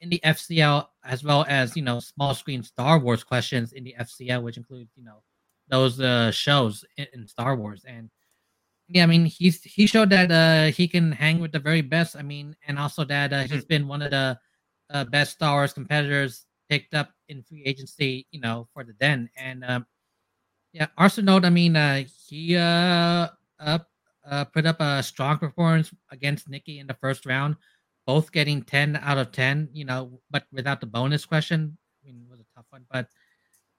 [0.00, 3.94] in the FCL as well as you know small screen Star Wars questions in the
[4.00, 5.22] FCL, which includes you know
[5.68, 7.84] those uh, shows in, in, Star Wars.
[7.86, 8.10] And
[8.88, 12.16] yeah, I mean he's he showed that uh, he can hang with the very best.
[12.16, 14.38] I mean, and also that uh, he's been one of the
[14.90, 19.28] uh, best Star Wars competitors picked up in free agency, you know, for the Den.
[19.36, 19.86] And um,
[20.72, 23.89] yeah, Arsenault, I mean, uh, he uh, up
[24.30, 27.56] uh, put up a strong performance against Nikki in the first round
[28.10, 31.76] both getting 10 out of 10, you know, but without the bonus question.
[32.02, 32.84] I mean, it was a tough one.
[32.90, 33.06] But,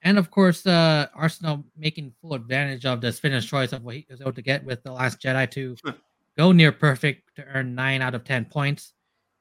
[0.04, 4.08] and of course, uh, Arsenault making full advantage of the spinner's choice of what he
[4.10, 5.76] was able to get with The Last Jedi to
[6.38, 8.94] go near perfect to earn 9 out of 10 points.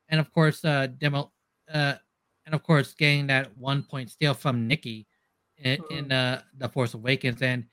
[0.09, 1.31] And of course, uh, demo,
[1.73, 1.95] uh,
[2.47, 5.07] and of course, getting that one point steal from Nikki
[5.59, 7.43] in, in uh, The Force Awakens.
[7.43, 7.67] And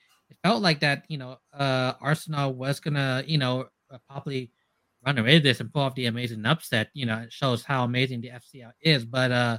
[0.47, 4.49] felt like that, you know, uh, Arsenault was to, you know, uh, probably
[5.05, 7.83] run away with this and pull off the amazing upset, you know, it shows how
[7.83, 9.03] amazing the FCL is.
[9.03, 9.57] But uh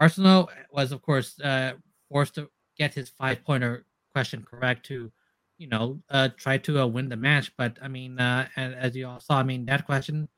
[0.00, 1.72] Arsenault was, of course, uh,
[2.08, 2.48] forced to
[2.78, 5.12] get his five pointer question correct to,
[5.58, 7.52] you know, uh, try to uh, win the match.
[7.58, 10.28] But I mean, uh, as you all saw, I mean, that question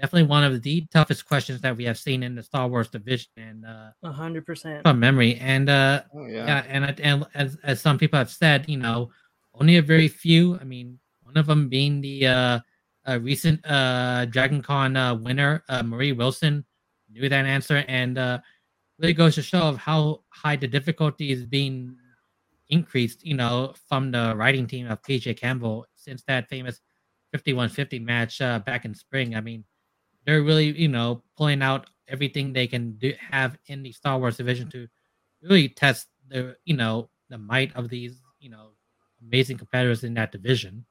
[0.00, 3.30] definitely one of the toughest questions that we have seen in the Star Wars division,
[3.36, 5.36] and uh, a hundred percent from memory.
[5.36, 6.46] And uh, oh, yeah.
[6.46, 9.10] yeah, and and as as some people have said, you know,
[9.54, 10.58] only a very few.
[10.58, 12.60] I mean, one of them being the uh,
[13.04, 16.64] a recent uh, Dragon Con uh, winner, uh, Marie Wilson,
[17.10, 18.38] knew that answer, and uh,
[18.98, 21.96] really goes to show of how high the difficulty is being
[22.68, 23.24] increased.
[23.24, 26.80] You know, from the writing team of PJ Campbell since that famous
[27.32, 29.36] 5150 match uh, back in spring.
[29.36, 29.64] I mean,
[30.26, 34.36] they're really you know pulling out everything they can do have in the Star Wars
[34.36, 34.88] division to
[35.42, 38.70] really test the you know the might of these you know
[39.22, 40.84] amazing competitors in that division.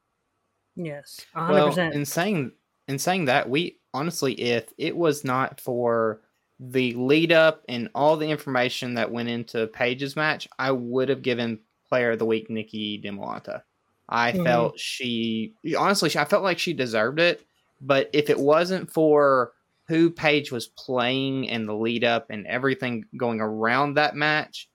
[0.76, 1.50] Yes, 100%.
[1.50, 2.52] Well, in saying
[2.88, 6.22] in saying that, we honestly, if it was not for
[6.60, 11.22] the lead up and all the information that went into Paige's match, I would have
[11.22, 13.62] given Player of the Week Nikki Demolanta.
[14.10, 14.44] I mm-hmm.
[14.44, 17.46] felt she honestly, I felt like she deserved it.
[17.82, 19.54] But if it wasn't for
[19.88, 24.70] who Paige was playing and the lead up and everything going around that match,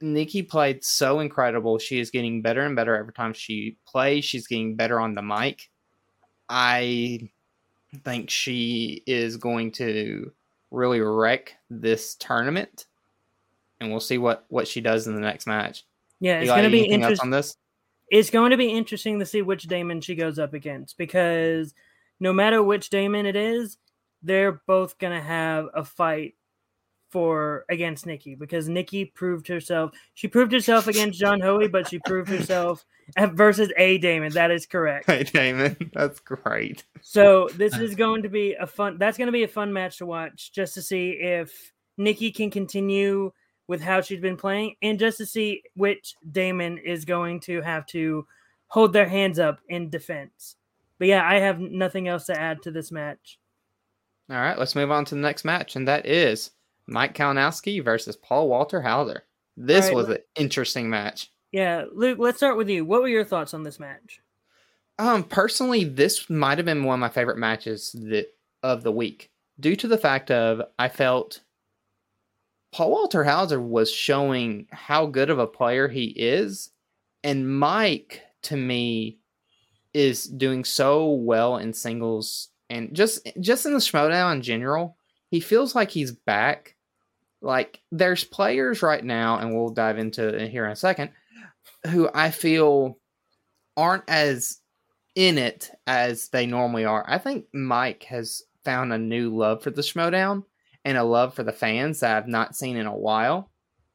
[0.00, 1.78] Nikki played so incredible.
[1.78, 4.24] She is getting better and better every time she plays.
[4.24, 5.70] She's getting better on the mic.
[6.48, 7.30] I
[8.04, 10.32] think she is going to
[10.70, 12.86] really wreck this tournament,
[13.80, 15.84] and we'll see what what she does in the next match.
[16.20, 17.56] Yeah, it's going to be interesting on this.
[18.10, 21.74] It's going to be interesting to see which Damon she goes up against because
[22.22, 23.78] no matter which Damon it is,
[24.22, 26.34] they're both going to have a fight
[27.10, 29.90] for against Nikki because Nikki proved herself.
[30.14, 32.84] She proved herself against John Hoey, but she proved herself
[33.16, 34.32] at versus A Damon.
[34.34, 35.06] That is correct.
[35.06, 36.84] Hey Damon, that's great.
[37.02, 38.98] So this is going to be a fun.
[38.98, 42.52] That's going to be a fun match to watch, just to see if Nikki can
[42.52, 43.32] continue
[43.66, 47.84] with how she's been playing, and just to see which Damon is going to have
[47.86, 48.26] to
[48.68, 50.54] hold their hands up in defense.
[51.02, 53.40] But yeah, I have nothing else to add to this match.
[54.30, 56.52] All right, let's move on to the next match, and that is
[56.86, 59.24] Mike Kalinowski versus Paul Walter Hauser.
[59.56, 61.32] This right, was an interesting match.
[61.50, 62.84] Yeah, Luke, let's start with you.
[62.84, 64.20] What were your thoughts on this match?
[64.96, 68.28] Um, personally, this might have been one of my favorite matches that
[68.62, 71.40] of the week due to the fact of I felt
[72.70, 76.70] Paul Walter Hauser was showing how good of a player he is,
[77.24, 79.18] and Mike to me
[79.94, 84.96] is doing so well in singles and just just in the Schmoedown in general
[85.32, 86.76] he feels like he's back.
[87.40, 91.10] Like there's players right now, and we'll dive into here in a second,
[91.88, 92.98] who I feel
[93.76, 94.60] aren't as
[95.16, 97.04] in it as they normally are.
[97.08, 100.44] I think Mike has found a new love for the Schmoedown
[100.84, 103.50] and a love for the fans that I've not seen in a while.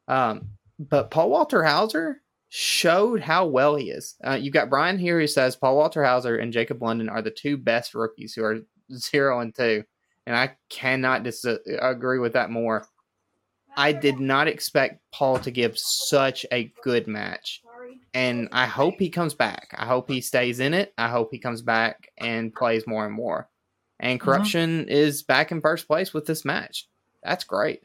[0.08, 4.16] Um, but Paul Walter Hauser showed how well he is.
[4.26, 7.32] Uh, you've got Brian here who says Paul Walter Hauser and Jacob London are the
[7.32, 8.60] two best rookies who are
[8.94, 9.84] zero and two
[10.28, 12.86] and I cannot disagree with that more.
[13.78, 17.64] I did not expect Paul to give such a good match.
[18.14, 19.74] And I hope he comes back.
[19.78, 20.94] I hope he stays in it.
[20.98, 23.48] I hope he comes back and plays more and more.
[24.02, 24.26] And uh-huh.
[24.26, 24.90] Corruption mm-hmm.
[24.90, 26.90] is back in first place with this match.
[27.24, 27.84] That's great.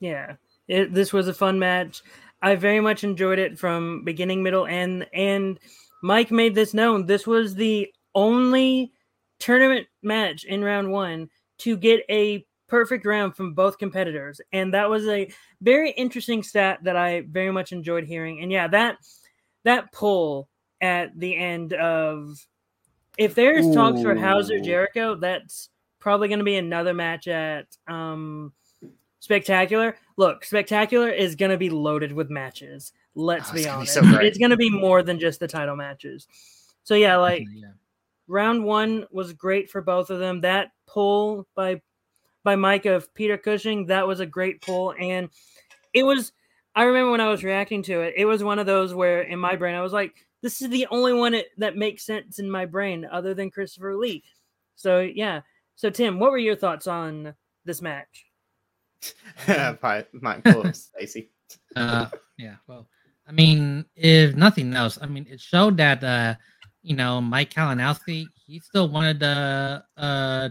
[0.00, 0.34] Yeah.
[0.66, 2.02] It, this was a fun match.
[2.42, 5.06] I very much enjoyed it from beginning, middle, end.
[5.12, 5.58] And
[6.02, 7.06] Mike made this known.
[7.06, 8.92] This was the only
[9.38, 11.28] tournament match in round one
[11.58, 14.40] to get a perfect round from both competitors.
[14.52, 15.30] And that was a
[15.60, 18.42] very interesting stat that I very much enjoyed hearing.
[18.42, 18.98] And yeah, that
[19.64, 20.48] that pull
[20.80, 22.36] at the end of
[23.18, 23.74] if there's Ooh.
[23.74, 25.70] talks for Hauser Jericho, that's
[26.00, 28.52] probably going to be another match at um,
[29.20, 29.96] Spectacular.
[30.16, 32.92] Look, Spectacular is going to be loaded with matches.
[33.14, 33.94] Let's Oh, be gonna be honest.
[33.94, 36.26] so it's going to be more than just the title matches.
[36.84, 37.68] So yeah, like yeah.
[38.28, 40.40] round one was great for both of them.
[40.42, 41.80] That pull by
[42.44, 45.28] by Mike of Peter Cushing, that was a great pull, and
[45.92, 46.32] it was.
[46.76, 49.38] I remember when I was reacting to it, it was one of those where in
[49.38, 52.50] my brain I was like, "This is the only one it, that makes sense in
[52.50, 54.22] my brain, other than Christopher Lee."
[54.76, 55.40] So yeah.
[55.74, 58.26] So Tim, what were your thoughts on this match?
[60.12, 61.30] Might pull Stacy.
[61.74, 62.06] Uh,
[62.38, 62.56] yeah.
[62.66, 62.88] Well,
[63.28, 66.34] I mean, if nothing else, I mean, it showed that uh,
[66.82, 70.48] you know, Mike Kalinowski, he's still one of the uh,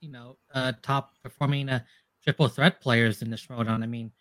[0.00, 1.80] you know, uh, top performing uh,
[2.22, 3.82] triple threat players in this Schmodown.
[3.82, 4.12] I mean,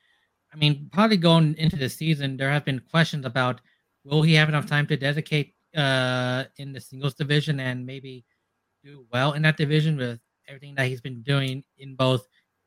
[0.54, 3.62] I mean, probably going into the season, there have been questions about
[4.04, 8.24] will he have enough time to dedicate uh in the singles division and maybe
[8.84, 10.18] do well in that division with
[10.48, 12.26] everything that he's been doing in both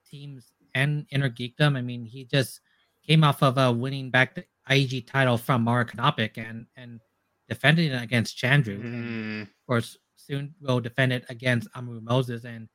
[0.09, 1.77] teams and inner geekdom.
[1.77, 2.61] I mean, he just
[3.07, 7.01] came off of uh, winning back the IEG title from Mara Knopik and and
[7.49, 8.87] defending it against Chandru.
[8.93, 12.45] And Mm, of course, soon will defend it against Amru Moses.
[12.45, 12.69] And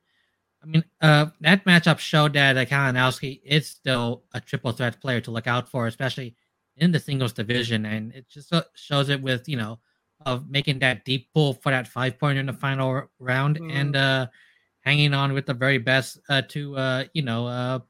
[0.62, 5.20] I mean, uh, that matchup showed that uh, Kalinowski is still a triple threat player
[5.22, 6.34] to look out for, especially
[6.76, 7.86] in the singles division.
[7.86, 9.78] And it just shows it with, you know,
[10.24, 13.70] of making that deep pull for that five pointer in the final round Mhm.
[13.70, 14.26] and uh,
[14.86, 17.80] hanging on with the very best uh, to, uh, you know, uh,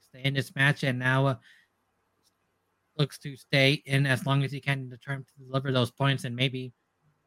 [0.00, 0.82] stay in this match.
[0.82, 1.36] And now uh,
[2.98, 6.24] looks to stay in as long as he can to term to deliver those points
[6.24, 6.72] and maybe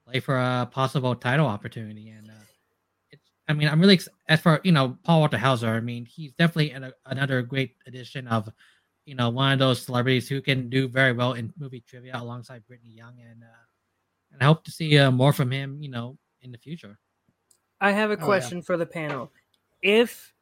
[0.03, 2.09] play for a possible title opportunity.
[2.09, 3.17] And uh,
[3.47, 5.69] I mean, I'm really as for you know Paul Walter Hauser.
[5.69, 8.49] I mean, he's definitely an, another great addition of
[9.05, 12.65] you know one of those celebrities who can do very well in movie trivia alongside
[12.67, 13.63] Brittany Young, and uh,
[14.33, 15.77] and I hope to see uh, more from him.
[15.81, 16.97] You know, in the future.
[17.79, 18.23] I have a yeah.
[18.23, 19.31] question for the panel.
[19.81, 20.33] If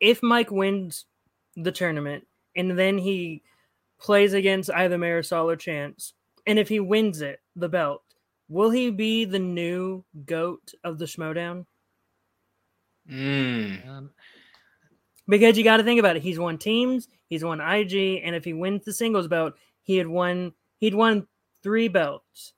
[0.00, 1.04] if Mike wins
[1.56, 2.26] the tournament
[2.56, 3.42] and then he
[3.98, 6.14] plays against either Marisol or Chance,
[6.46, 8.02] and if he wins it, the belt,
[8.48, 11.66] will he be the new goat of the Schmodown?
[13.10, 13.86] mm.
[13.88, 14.10] Um,
[15.28, 16.22] Because you got to think about it.
[16.22, 20.06] He's won teams, he's won IG, and if he wins the singles belt, he had
[20.06, 20.52] won.
[20.78, 21.26] He'd won
[21.62, 22.54] three belts.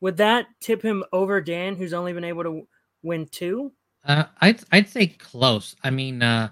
[0.00, 2.68] Would that tip him over Dan, who's only been able to
[3.02, 3.72] win two?
[4.04, 5.74] Uh, I'd I'd say close.
[5.84, 6.50] I mean, uh,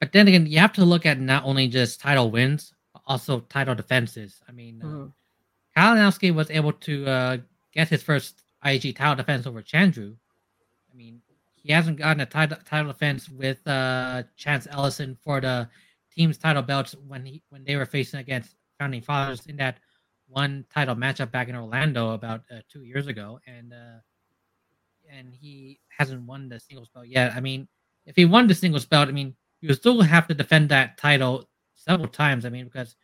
[0.00, 3.40] but then again, you have to look at not only just title wins, but also
[3.40, 4.40] title defenses.
[4.48, 5.12] I mean, uh, Mhm.
[5.76, 7.36] Kalinowski was able to uh,
[7.72, 10.16] get his first IG title defense over Chandru.
[10.92, 11.22] I mean,
[11.54, 15.68] he hasn't gotten a title title defense with uh, Chance Ellison for the
[16.12, 19.78] team's title belts when he when they were facing against Founding Fathers in that
[20.26, 23.98] one title matchup back in Orlando about uh, two years ago, and uh,
[25.10, 27.32] and he hasn't won the singles belt yet.
[27.34, 27.68] I mean,
[28.06, 30.96] if he won the singles belt, I mean, you would still have to defend that
[30.96, 32.46] title several times.
[32.46, 32.96] I mean, because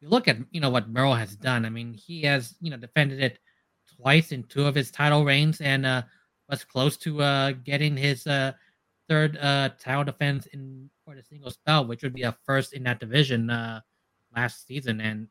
[0.00, 1.64] you look at you know what Murrell has done.
[1.64, 3.38] I mean, he has you know defended it
[3.96, 6.02] twice in two of his title reigns, and uh,
[6.48, 8.52] was close to uh, getting his uh,
[9.08, 12.82] third uh, title defense in for the singles belt, which would be a first in
[12.84, 13.80] that division uh,
[14.34, 15.00] last season.
[15.00, 15.28] And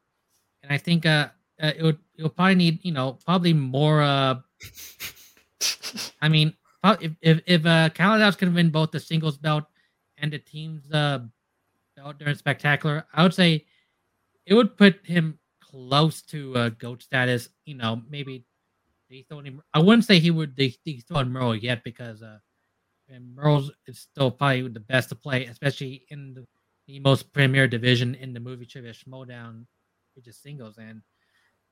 [0.63, 1.29] and I think uh,
[1.61, 4.01] uh, it would you'll probably need you know probably more.
[4.01, 4.35] Uh,
[6.21, 6.53] I mean,
[6.83, 9.65] if if, if uh, Kalinowski could win both the singles belt
[10.17, 11.19] and the team's uh,
[11.95, 13.65] belt during Spectacular, I would say
[14.45, 17.49] it would put him close to uh, goat status.
[17.65, 18.45] You know, maybe
[19.09, 19.61] dethrone him.
[19.73, 22.37] I wouldn't say he would de- dethrone Murrell yet because uh,
[23.09, 26.47] and Murrell's is still probably the best to play, especially in the,
[26.87, 29.65] the most premier division in the movie trivia Schmodown,
[30.15, 31.01] which is singles, and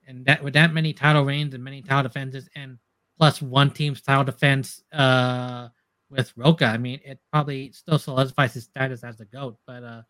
[0.07, 2.77] and that with that many title reigns and many title defenses, and
[3.19, 5.67] plus one team style defense uh,
[6.09, 9.57] with Rocha, I mean, it probably still solidifies his status as the goat.
[9.67, 10.01] But uh,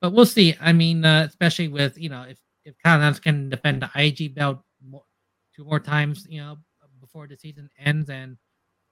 [0.00, 0.56] but we'll see.
[0.60, 4.58] I mean, uh, especially with you know if if Kalinowski can defend the IG belt
[4.86, 5.04] more,
[5.54, 6.58] two more times, you know,
[7.00, 8.36] before the season ends, and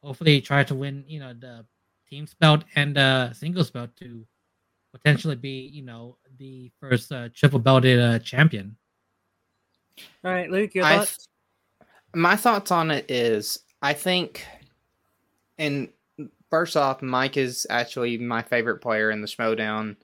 [0.02, 1.66] hopefully try to win, you know, the
[2.08, 4.24] team's belt and uh singles belt to
[4.92, 8.76] potentially be, you know, the first uh, triple belted uh, champion.
[10.24, 11.28] All right, Luke, your I thoughts?
[12.14, 14.44] My thoughts on it is I think,
[15.58, 15.88] and
[16.50, 19.96] first off, Mike is actually my favorite player in the Schmodown.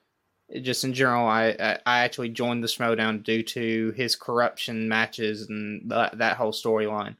[0.61, 5.89] Just in general, I I actually joined the Schmodown due to his corruption matches and
[5.89, 7.15] that, that whole storyline.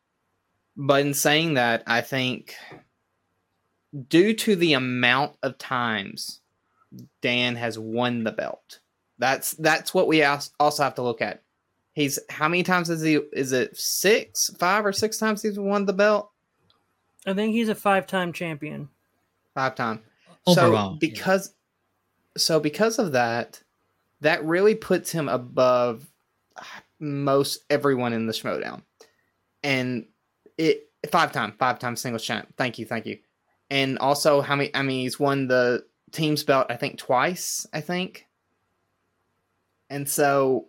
[0.78, 2.56] But in saying that, I think
[4.10, 6.42] due to the amount of times
[7.22, 8.80] Dan has won the belt,
[9.18, 11.42] that's that's what we also have to look at.
[11.96, 13.16] He's how many times is he?
[13.32, 16.30] Is it six, five, or six times he's won the belt?
[17.26, 18.90] I think he's a five-time champion.
[19.56, 20.02] Five times.
[20.46, 20.56] overall.
[20.56, 20.98] so yeah.
[21.00, 21.54] because
[22.38, 23.64] so because of that,
[24.20, 26.06] that really puts him above
[27.00, 28.82] most everyone in the Schmodown.
[29.64, 30.06] And
[30.58, 32.54] it five time, five time singles champ.
[32.58, 33.20] Thank you, thank you.
[33.70, 37.80] And also how many I mean he's won the team's belt, I think twice, I
[37.80, 38.28] think.
[39.90, 40.68] And so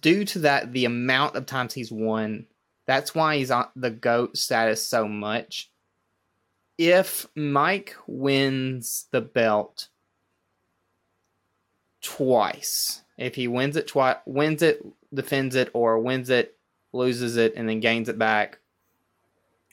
[0.00, 2.46] due to that, the amount of times he's won,
[2.86, 5.70] that's why he's on the GOAT status so much.
[6.76, 9.88] If Mike wins the belt
[12.02, 16.56] twice, if he wins it twice, wins it, defends it, or wins it,
[16.92, 18.58] loses it, and then gains it back,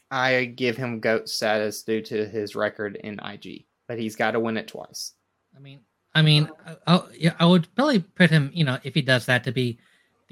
[0.10, 3.66] I give him GOAT status due to his record in IG.
[3.88, 5.14] But he's got to win it twice.
[5.56, 5.80] I mean,
[6.14, 9.44] I mean, I, I, I would probably put him, you know, if he does that,
[9.46, 9.80] to be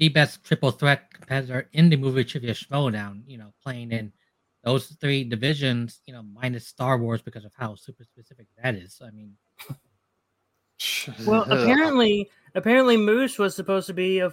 [0.00, 3.22] the best triple threat competitor in the movie trivia showdown.
[3.26, 4.12] You know, playing in
[4.64, 9.00] those three divisions, you know, minus Star Wars because of how super specific that is.
[9.06, 9.36] I mean,
[11.26, 14.32] Well, apparently, apparently Moose was supposed to be a,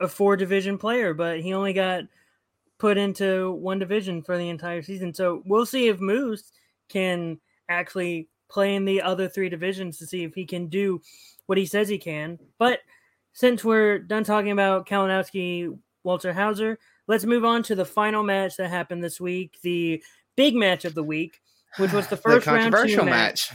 [0.00, 2.04] a four division player, but he only got
[2.78, 5.12] put into one division for the entire season.
[5.14, 6.52] So we'll see if Moose
[6.88, 7.38] can
[7.68, 11.00] actually play in the other three divisions to see if he can do
[11.46, 12.38] what he says he can.
[12.58, 12.80] But
[13.34, 18.56] since we're done talking about Kalinowski, Walter Hauser, let's move on to the final match
[18.56, 20.02] that happened this week, the
[20.36, 21.40] big match of the week,
[21.76, 23.52] which was the first round two controversial match.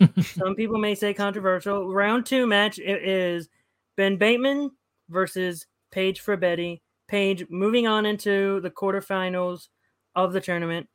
[0.20, 1.92] Some people may say controversial.
[1.92, 3.48] Round two match it is
[3.96, 4.70] Ben Bateman
[5.08, 6.80] versus Paige Frabetti.
[7.08, 9.68] Paige moving on into the quarterfinals
[10.14, 10.88] of the tournament.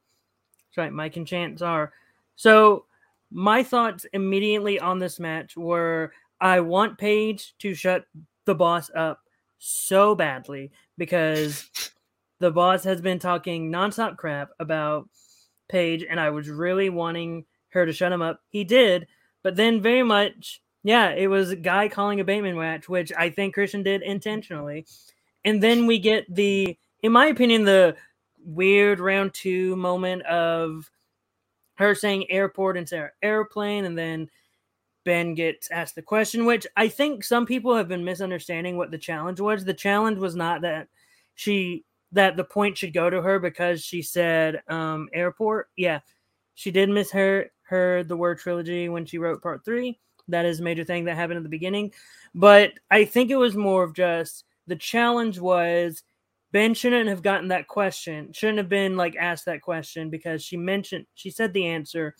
[0.69, 1.93] That's right, Mike and Chance are.
[2.35, 2.85] So
[3.31, 8.05] my thoughts immediately on this match were I want Paige to shut
[8.45, 9.19] the boss up
[9.57, 11.69] so badly because
[12.39, 15.09] the boss has been talking nonstop crap about
[15.69, 18.41] Paige, and I was really wanting her to shut him up.
[18.49, 19.07] He did,
[19.43, 23.29] but then very much, yeah, it was a guy calling a Bateman match, which I
[23.29, 24.85] think Christian did intentionally.
[25.43, 27.95] And then we get the, in my opinion, the
[28.45, 30.89] weird round two moment of
[31.75, 34.29] her saying airport instead of airplane, and then
[35.07, 38.97] Ben gets asked the question, which I think some people have been misunderstanding what the
[38.97, 39.63] challenge was.
[39.63, 40.89] The challenge was not that
[41.33, 45.69] she that the point should go to her because she said um airport.
[45.77, 46.01] Yeah.
[46.55, 49.97] She did miss her her the word trilogy when she wrote part three.
[50.27, 51.93] That is a major thing that happened at the beginning.
[52.35, 56.03] But I think it was more of just the challenge was
[56.51, 60.57] Ben shouldn't have gotten that question, shouldn't have been like asked that question because she
[60.57, 62.13] mentioned she said the answer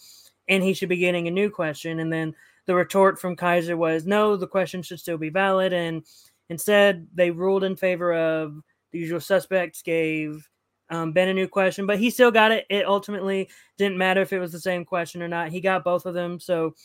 [0.48, 2.00] and he should be getting a new question.
[2.00, 2.34] And then
[2.68, 5.74] the retort from Kaiser was no, the question should still be valid.
[5.74, 6.04] And
[6.50, 8.62] instead, they ruled in favor of
[8.92, 10.48] the usual suspects, gave
[10.90, 12.66] um, Ben a new question, but he still got it.
[12.70, 15.50] It ultimately didn't matter if it was the same question or not.
[15.50, 16.40] He got both of them.
[16.40, 16.76] So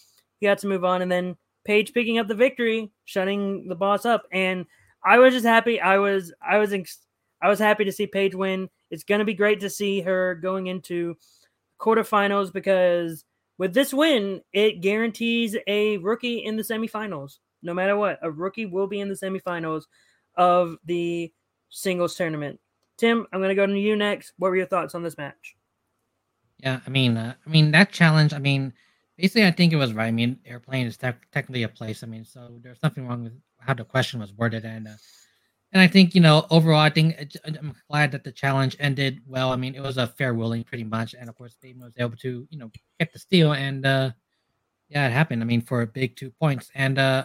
[0.41, 1.03] he got to move on.
[1.03, 4.23] And then Paige picking up the victory, shutting the boss up.
[4.33, 4.67] And
[5.05, 5.81] I was just happy.
[5.81, 7.07] I was, I was, ex-
[7.41, 8.69] I was happy to see Paige win.
[8.91, 11.17] It's going to be great to see her going into
[11.81, 13.25] quarterfinals because
[13.63, 17.39] with this win, it guarantees a rookie in the semifinals.
[17.63, 19.85] No matter what, a rookie will be in the semifinals
[20.35, 21.33] of the
[21.71, 22.59] singles tournament.
[22.99, 24.33] Tim, I'm going to go to you next.
[24.37, 25.55] What were your thoughts on this match?
[26.59, 28.33] Yeah, I mean, uh, I mean that challenge.
[28.35, 28.73] I mean,
[29.17, 30.09] basically, I think it was right.
[30.09, 32.03] I mean, airplane is tec- technically a place.
[32.03, 34.97] I mean, so there's nothing wrong with how the question was worded, and uh,
[35.73, 39.53] and I think you know overall, I think I'm glad that the challenge ended well.
[39.53, 42.17] I mean, it was a fair ruling, pretty much, and of course, Bateman was able
[42.19, 44.11] to you know get the steal, and uh,
[44.89, 45.43] yeah, it happened.
[45.43, 47.25] I mean, for a big two points, and uh,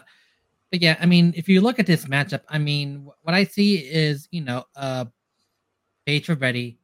[0.71, 3.77] but yeah, I mean, if you look at this matchup, I mean, what I see
[3.77, 5.05] is you know, uh,
[6.05, 6.79] Paige Ready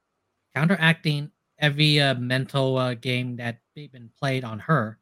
[0.54, 5.00] counteracting every uh, mental uh, game that Bateman played on her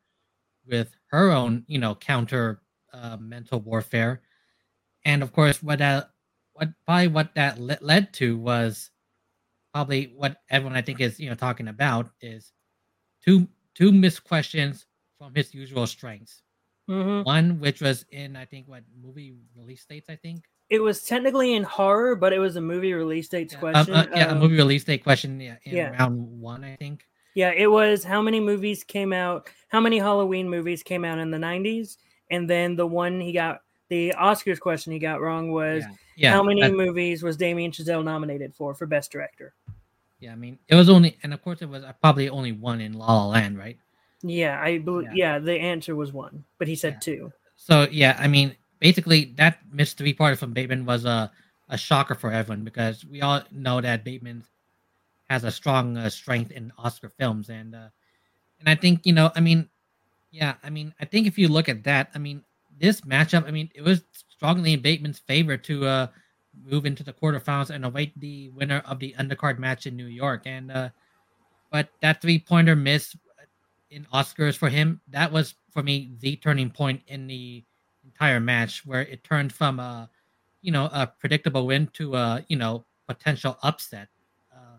[0.68, 2.62] with her own, you know, counter
[2.93, 4.22] uh, mental warfare,
[5.05, 6.12] and of course, what that,
[6.62, 8.91] what probably what that le- led to was
[9.74, 12.53] probably what everyone I think is you know talking about is
[13.24, 14.86] two two missed questions
[15.18, 16.43] from his usual strengths.
[16.89, 17.24] Mm-hmm.
[17.26, 21.55] One which was in I think what movie release dates I think It was technically
[21.55, 23.93] in horror, but it was a movie release dates yeah, uh, question.
[23.95, 25.89] uh, yeah, a Um, movie release date question yeah, in yeah.
[25.97, 27.05] round one I think.
[27.34, 31.32] Yeah, it was how many movies came out, how many Halloween movies came out in
[31.32, 31.97] the 90s?
[32.30, 33.62] And then the one he got,
[33.92, 36.32] the Oscars question he got wrong was Yeah, yeah.
[36.32, 39.54] how many that- movies was Damien Chazelle nominated for for Best Director?
[40.20, 42.80] yeah, I mean it was only and of course it was uh, probably only one
[42.82, 43.78] in La La Land, right?
[44.24, 45.10] Yeah, I believe.
[45.14, 45.34] Yeah.
[45.36, 45.39] Yeah.
[45.39, 47.34] the answer was one, but he said two.
[47.58, 51.32] So yeah, I mean, basically that missed three parter from Bateman was a
[51.70, 54.44] a shocker for everyone because we all know that Bateman
[55.30, 57.89] has a strong uh, strength in Oscar films, and uh,
[58.60, 59.70] and I think you know, I mean,
[60.32, 62.44] Yeah, I mean, I think if you look at that, I mean,
[62.82, 66.08] this matchup, I mean, it was strongly in Bateman's favor to uh
[66.66, 70.44] move into the quarterfinals and await the winner of the undercard match in New York.
[70.46, 70.90] And uh
[71.72, 73.16] but that three pointer miss
[73.90, 77.64] in Oscars for him, that was for me the turning point in the
[78.04, 80.10] entire match where it turned from a
[80.62, 84.08] you know a predictable win to a you know potential upset,
[84.54, 84.78] uh,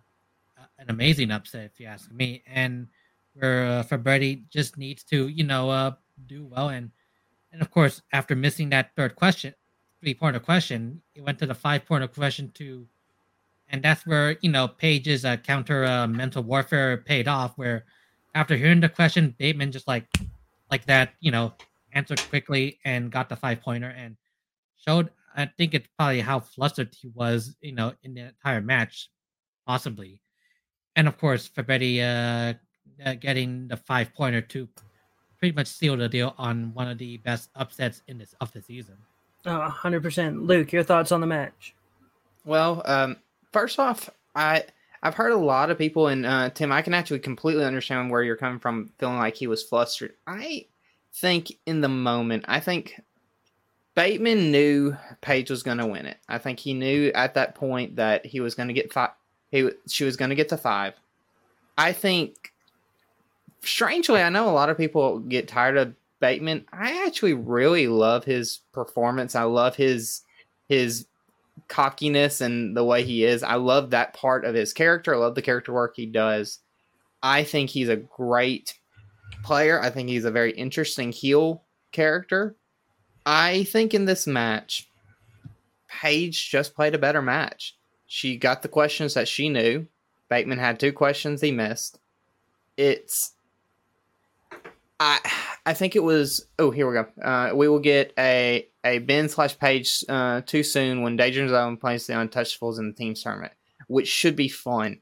[0.78, 2.42] an amazing upset if you ask me.
[2.46, 2.88] And
[3.34, 5.92] where uh, Fabretti just needs to you know uh,
[6.26, 6.90] do well and
[7.53, 9.55] and of course after missing that third question,
[10.00, 12.86] three pointer question, it went to the five pointer question to.
[13.68, 17.57] And that's where you know Paige's uh, counter uh, mental warfare paid off.
[17.57, 17.84] Where
[18.34, 20.07] after hearing the question, Bateman just like
[20.70, 21.55] like that, you know,
[21.92, 24.16] answered quickly and got the five pointer and
[24.76, 29.11] showed I think it's probably how flustered he was, you know, in the entire match,
[29.66, 30.20] possibly.
[30.96, 32.55] And of course, Fabretti uh,
[33.05, 34.68] uh, getting the five pointer to
[35.43, 38.62] pretty much seal the deal on one of the best upsets in this of the
[38.62, 38.95] season.
[39.45, 40.47] Oh, 100%.
[40.47, 41.74] Luke, your thoughts on the match?
[42.45, 43.16] Well, um,
[43.53, 44.62] first off, I
[45.03, 48.22] I've heard a lot of people, and uh, Tim, I can actually completely understand where
[48.22, 50.12] you're coming from, feeling like he was flustered.
[50.28, 50.66] I
[51.12, 53.01] think in the moment, I think
[53.97, 56.18] Bateman knew Paige was going to win it.
[56.28, 59.11] I think he knew at that point that he was going to get five.
[59.51, 60.95] He she was going to get to five.
[61.76, 62.51] I think,
[63.62, 66.66] strangely, I know a lot of people get tired of Bateman.
[66.72, 69.34] I actually really love his performance.
[69.34, 70.22] I love his
[70.68, 71.06] his
[71.68, 73.42] cockiness and the way he is.
[73.42, 75.14] I love that part of his character.
[75.14, 76.60] I love the character work he does.
[77.22, 78.78] I think he's a great
[79.42, 79.80] player.
[79.80, 82.56] I think he's a very interesting heel character.
[83.26, 84.88] I think in this match,
[85.88, 87.76] Paige just played a better match.
[88.06, 89.86] She got the questions that she knew.
[90.28, 92.00] Bateman had two questions he missed.
[92.76, 93.32] It's
[95.03, 95.18] I
[95.66, 97.07] I think it was oh here we go.
[97.20, 101.76] Uh, we will get a a Ben slash Paige uh, too soon when Danger Zone
[101.76, 103.53] plays the Untouchables in the team tournament,
[103.88, 105.00] which should be fun.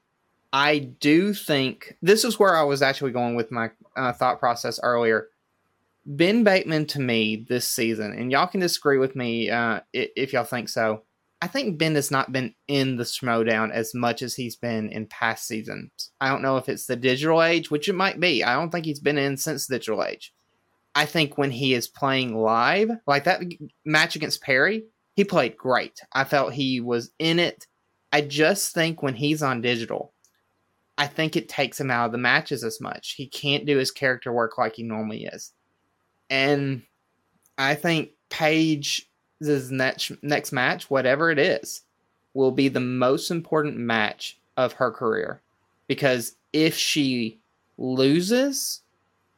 [0.53, 4.80] I do think this is where I was actually going with my uh, thought process
[4.82, 5.28] earlier.
[6.07, 10.44] Ben Bateman to me this season, and y'all can disagree with me uh, if y'all
[10.44, 11.03] think so.
[11.43, 15.07] I think Ben has not been in the Schmoedown as much as he's been in
[15.07, 16.11] past seasons.
[16.20, 18.45] I don't know if it's the digital age, which it might be.
[18.45, 20.34] I don't think he's been in since the digital age.
[20.95, 23.43] I think when he is playing live, like that
[23.84, 24.84] match against Perry,
[25.14, 26.01] he played great.
[26.12, 27.66] I felt he was in it.
[28.12, 30.12] I just think when he's on digital,
[30.99, 33.12] I think it takes him out of the matches as much.
[33.12, 35.53] He can't do his character work like he normally is.
[36.28, 36.82] And
[37.57, 38.11] I think
[39.41, 41.82] Paige's next next match, whatever it is,
[42.34, 45.41] will be the most important match of her career.
[45.86, 47.38] Because if she
[47.78, 48.82] loses,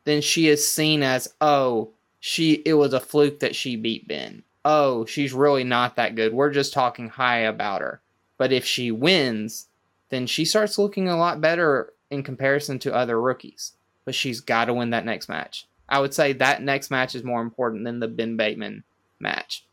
[0.04, 1.90] then she is seen as, oh,
[2.20, 4.42] she it was a fluke that she beat Ben.
[4.64, 6.32] Oh, she's really not that good.
[6.32, 8.00] We're just talking high about her.
[8.38, 9.66] But if she wins,
[10.10, 13.72] then she starts looking a lot better in comparison to other rookies.
[14.04, 15.66] But she's got to win that next match.
[15.88, 18.84] I would say that next match is more important than the Ben Bateman
[19.20, 19.64] match.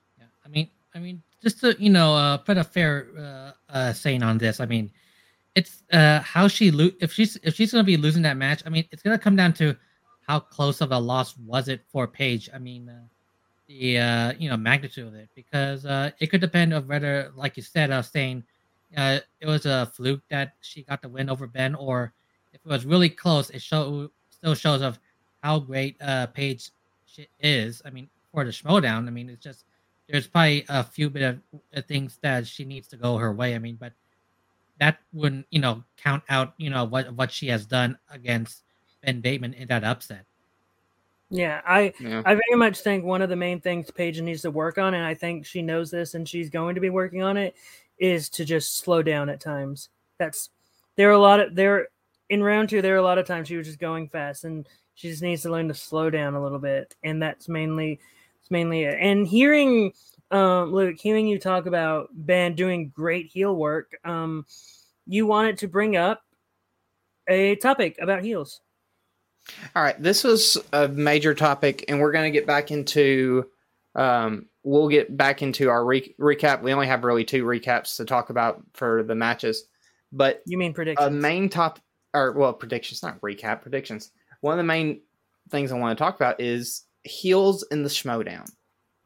[0.50, 4.24] I mean, I mean, just to you know, uh, put a fair uh, uh, saying
[4.24, 4.60] on this.
[4.60, 4.92] I mean,
[5.56, 8.64] it's uh, how she lo- if she's if she's gonna be losing that match.
[8.66, 9.76] I mean, it's gonna come down to
[10.28, 12.50] how close of a loss was it for Paige?
[12.54, 13.08] I mean, uh,
[13.68, 17.56] the uh, you know magnitude of it because uh, it could depend on whether, like
[17.56, 18.44] you said, uh, saying
[18.98, 22.14] uh, it was a fluke that she got the win over Ben, or
[22.54, 25.00] if it was really close, it show still shows of
[25.44, 26.72] how great uh, Paige
[27.40, 27.82] is.
[27.86, 29.66] I mean, for the Schmoedown, I mean, it's just
[30.10, 31.40] there's probably a few bit of
[31.76, 33.56] uh, things that she needs to go her way.
[33.56, 33.94] I mean, but
[34.80, 38.64] that wouldn't you know count out you know what what she has done against
[39.04, 40.26] Ben Bateman in that upset.
[41.30, 42.24] Yeah, I yeah.
[42.26, 45.06] I very much think one of the main things Paige needs to work on, and
[45.06, 47.56] I think she knows this and she's going to be working on it,
[48.00, 49.90] is to just slow down at times.
[50.18, 50.50] That's
[50.96, 51.88] there are a lot of there
[52.30, 54.68] in round two, there are a lot of times she was just going fast and
[54.96, 56.96] she just needs to learn to slow down a little bit.
[57.04, 58.00] And that's mainly
[58.50, 58.98] it's mainly it.
[59.00, 59.94] And hearing
[60.32, 64.46] um Luke, hearing you talk about Ben doing great heel work, um,
[65.06, 66.22] you wanted to bring up
[67.28, 68.62] a topic about heels.
[69.76, 73.46] All right, this was a major topic, and we're going to get back into.
[73.96, 76.62] Um, we'll get back into our re- recap.
[76.62, 79.64] We only have really two recaps to talk about for the matches,
[80.12, 81.08] but you mean predictions?
[81.08, 81.80] A main top,
[82.14, 84.12] or well, predictions, not recap, predictions.
[84.42, 85.02] One of the main
[85.50, 88.50] things I want to talk about is heels in the Schmoedown.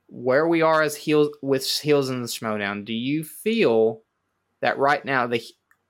[0.08, 2.86] Where we are as heels with heels in the Schmoedown.
[2.86, 4.02] Do you feel
[4.62, 5.44] that right now the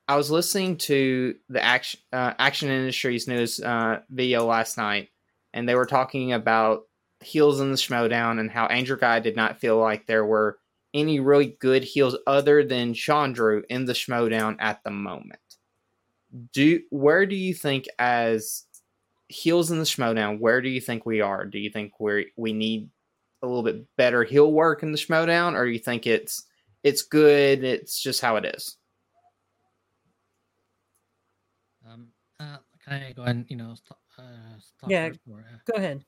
[0.08, 5.10] I was listening to the action uh, action industry's news uh, video last night,
[5.54, 6.84] and they were talking about
[7.22, 10.60] heels in the Schmodown and how Angel Guy did not feel like there were
[10.94, 15.40] any really good heels other than Chandru in the Schmodown at the moment.
[16.52, 18.66] Do where do you think as
[19.30, 21.46] heels in the Schmodown, where do you think we are?
[21.46, 22.90] Do you think we we need
[23.42, 26.44] a little bit better heel work in the Schmodown, or do you think it's
[26.84, 28.78] it's good, it's just how it is?
[31.88, 32.08] Um,
[32.40, 34.24] uh, can I go ahead and you know, st- uh,
[34.80, 35.10] talk Yeah.
[35.10, 36.04] first or, uh, Go ahead.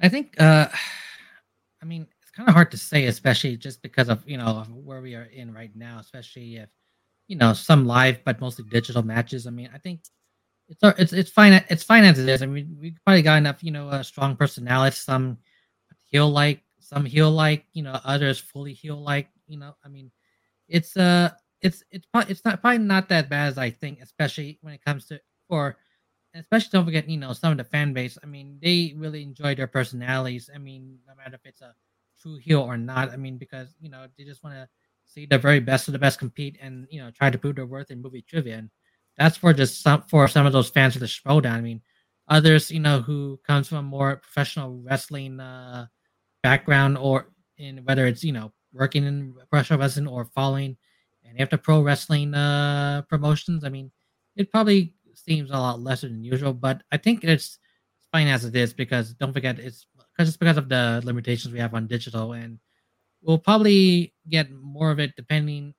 [0.00, 0.68] I think, uh,
[1.82, 4.72] I mean, it's kind of hard to say, especially just because of you know of
[4.72, 6.68] where we are in right now, especially if
[7.28, 9.46] you know some live but mostly digital matches.
[9.46, 10.00] I mean, I think
[10.68, 11.52] it's it's it's fine.
[11.68, 12.42] It's fine as it is.
[12.42, 14.98] I mean, we probably got enough, you know, uh, strong personalities.
[14.98, 15.38] Some
[16.02, 19.28] heel like, some heel like, you know, others fully heel like.
[19.46, 20.10] You know, I mean,
[20.68, 21.30] it's uh,
[21.62, 24.84] it's it's probably it's not probably not that bad as I think, especially when it
[24.84, 25.76] comes to for
[26.34, 28.18] especially don't forget, you know, some of the fan base.
[28.22, 30.50] I mean, they really enjoy their personalities.
[30.54, 31.74] I mean, no matter if it's a
[32.20, 33.10] true heel or not.
[33.10, 34.68] I mean, because you know they just want to
[35.04, 37.66] see the very best of the best compete and you know try to prove their
[37.66, 38.58] worth in movie trivia.
[38.58, 38.70] And
[39.18, 41.52] that's for just some for some of those fans of the Schmodown.
[41.52, 41.80] I mean,
[42.28, 45.86] others, you know, who comes from a more professional wrestling uh,
[46.42, 50.76] background or in whether it's you know working in professional wrestling or following
[51.24, 53.64] and after pro wrestling uh promotions.
[53.64, 53.90] I mean,
[54.36, 57.58] it probably seems a lot lesser than usual, but I think it's
[58.12, 59.86] fine as it is because don't forget it's
[60.16, 62.58] because it's because of the limitations we have on digital and
[63.22, 65.74] we'll probably get more of it depending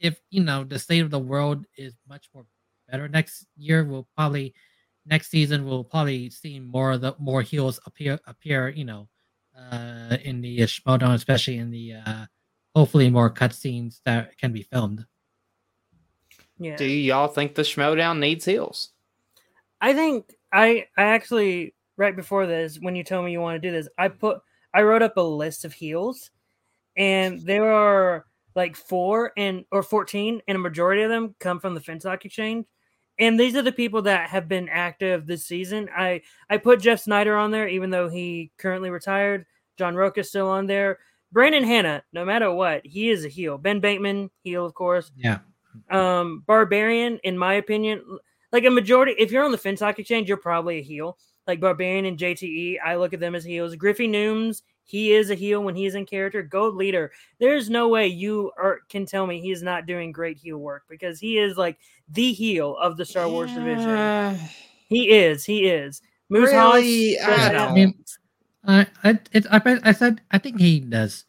[0.00, 2.44] if you know the state of the world is much more
[2.94, 4.54] better next year we'll probably
[5.04, 9.08] next season we'll probably see more of the more heels appear appear you know
[9.58, 12.26] uh in the Schmodown, especially in the uh
[12.72, 15.04] hopefully more cutscenes that can be filmed
[16.60, 16.76] Yeah.
[16.76, 18.92] Do y'all think the Schmodown needs heels?
[19.80, 23.68] I think I I actually right before this when you told me you want to
[23.68, 24.38] do this, I put
[24.72, 26.30] I wrote up a list of heels
[26.96, 31.74] and there are like four and or 14 and a majority of them come from
[31.74, 32.66] the Finstock Exchange.
[33.18, 35.88] And these are the people that have been active this season.
[35.96, 39.46] I I put Jeff Sneider on there even though he currently retired.
[39.78, 40.98] John Rocha's still on there.
[41.32, 43.58] Brandon Hanna, no matter what, he is a heel.
[43.58, 45.38] Ben Bateman, heel of course yeah
[45.90, 48.02] um barbarian in my opinion
[48.52, 52.04] like a majority if you're on the finstock exchange you're probably a heel like barbarian
[52.04, 54.52] and jte i look at them as heels Griffin Newman
[54.84, 57.10] he is a heel when he's in character gold leader
[57.40, 61.18] there's no way you are, can tell me he's not doing great heel work because
[61.18, 61.78] he is like
[62.10, 64.38] the heel of the star wars division
[64.88, 67.16] he is he is moose Really?
[67.16, 68.04] Hoss, I I mean,
[68.64, 71.24] I I it, I I said I think he does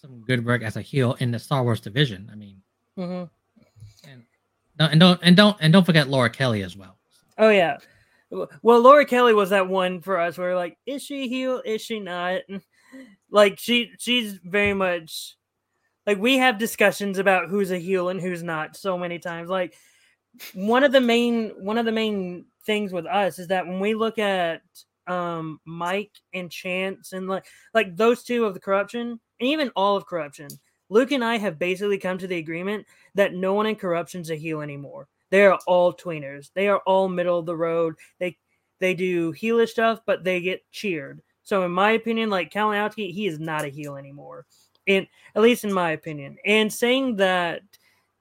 [0.00, 2.28] some good work as a heel in the Star Wars division.
[2.30, 2.62] I mean,
[2.98, 3.28] Mhm.
[4.08, 4.22] and
[4.78, 6.98] and don't and don't and don't forget Laura Kelly as well.
[7.38, 7.78] Oh yeah.
[8.30, 11.62] Well, Laura Kelly was that one for us where like, is she a heel?
[11.64, 12.42] Is she not?
[13.30, 15.36] Like she she's very much
[16.06, 19.48] like we have discussions about who's a heel and who's not so many times.
[19.48, 19.74] Like
[20.54, 23.94] one of the main one of the main things with us is that when we
[23.94, 24.62] look at
[25.06, 29.96] um Mike and Chance and like like those two of the corruption and even all
[29.96, 30.48] of corruption,
[30.88, 34.36] Luke and I have basically come to the agreement that no one in corruption's a
[34.36, 35.08] heel anymore.
[35.30, 36.50] They are all tweeners.
[36.54, 37.96] They are all middle of the road.
[38.18, 38.38] They
[38.78, 41.22] they do heelish stuff, but they get cheered.
[41.46, 44.46] So in my opinion, like Kalinowski, he is not a heel anymore.
[44.86, 46.36] In at least in my opinion.
[46.44, 47.62] And saying that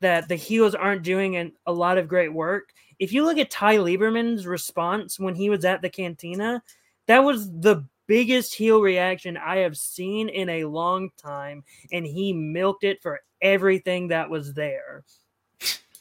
[0.01, 2.69] that the heels aren't doing an, a lot of great work.
[2.99, 6.61] If you look at Ty Lieberman's response when he was at the cantina,
[7.07, 12.31] that was the biggest heel reaction I have seen in a long time, and he
[12.31, 15.03] milked it for everything that was there.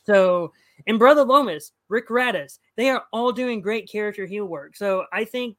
[0.05, 0.53] So,
[0.87, 4.77] and Brother Lomas, Rick Radis, they are all doing great character heel work.
[4.77, 5.57] So I think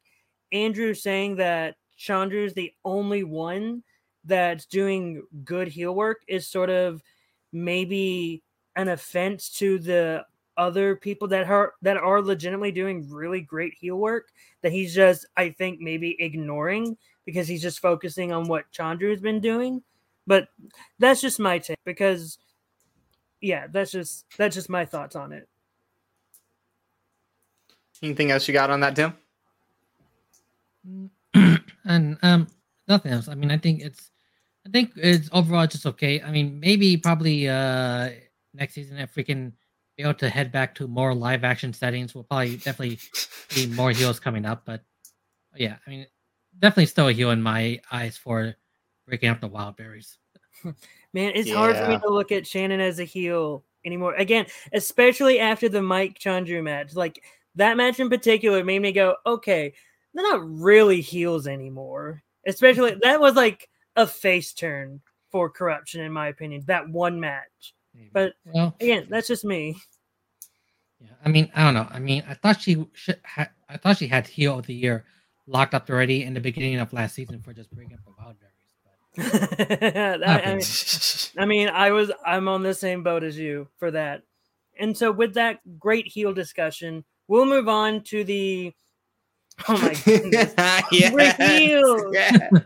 [0.55, 3.83] Andrew saying that Chandru's the only one
[4.23, 7.01] that's doing good heel work is sort of
[7.51, 8.41] maybe
[8.75, 10.25] an offense to the
[10.57, 14.29] other people that are that are legitimately doing really great heel work
[14.61, 19.41] that he's just I think maybe ignoring because he's just focusing on what Chandru's been
[19.41, 19.83] doing.
[20.25, 20.47] But
[20.99, 22.37] that's just my take because
[23.41, 25.49] yeah, that's just that's just my thoughts on it.
[28.01, 29.13] Anything else you got on that, Tim?
[31.85, 32.47] and um,
[32.87, 33.27] nothing else.
[33.27, 34.11] I mean, I think it's,
[34.65, 36.21] I think it's overall just okay.
[36.21, 38.09] I mean, maybe probably uh
[38.53, 39.53] next season if we can
[39.97, 42.99] be able to head back to more live action settings, we'll probably definitely
[43.49, 44.63] see more heels coming up.
[44.65, 44.81] But
[45.55, 46.07] yeah, I mean,
[46.59, 48.55] definitely still a heel in my eyes for
[49.07, 50.17] breaking up the wild berries.
[51.13, 54.15] Man, it's hard for me to look at Shannon as a heel anymore.
[54.15, 56.95] Again, especially after the Mike Chandru match.
[56.95, 57.23] Like
[57.55, 59.73] that match in particular made me go, okay,
[60.15, 62.23] they're not really heels anymore.
[62.47, 62.99] Especially mm-hmm.
[63.03, 65.01] that was like a face turn
[65.31, 66.63] for corruption, in my opinion.
[66.67, 67.75] That one match.
[67.93, 68.09] Maybe.
[68.13, 69.77] But well, again, that's just me.
[70.99, 71.09] yeah.
[71.23, 71.87] I mean, I don't know.
[71.89, 75.05] I mean, I thought she should ha- I thought she had heel of the year
[75.47, 78.37] locked up already in the beginning of last season for just bringing up the wild
[78.39, 79.49] berries.
[79.57, 79.57] But
[80.19, 80.63] That- I, mean,
[81.37, 84.23] I mean, I was I'm on the same boat as you for that.
[84.79, 88.73] And so with that great heel discussion, we'll move on to the
[89.67, 90.53] Oh my goodness.
[90.91, 91.37] yes.
[91.37, 92.13] heels.
[92.13, 92.49] Yeah.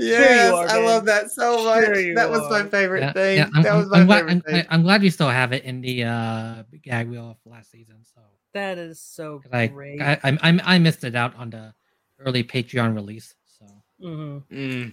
[0.00, 1.84] Yes, are, I love that so much.
[1.84, 3.36] Sure you that was my favorite yeah, thing.
[3.38, 4.66] yeah, that was I'm- my I'm glad, favorite I'm, thing.
[4.68, 7.98] I'm glad we still have it in the uh, gag wheel of last season.
[8.02, 8.20] So
[8.52, 10.02] that is so I, great.
[10.02, 11.72] I, I I I missed it out on the
[12.18, 13.32] early Patreon release.
[13.46, 13.66] So
[14.02, 14.42] Mhm.
[14.50, 14.92] Mm.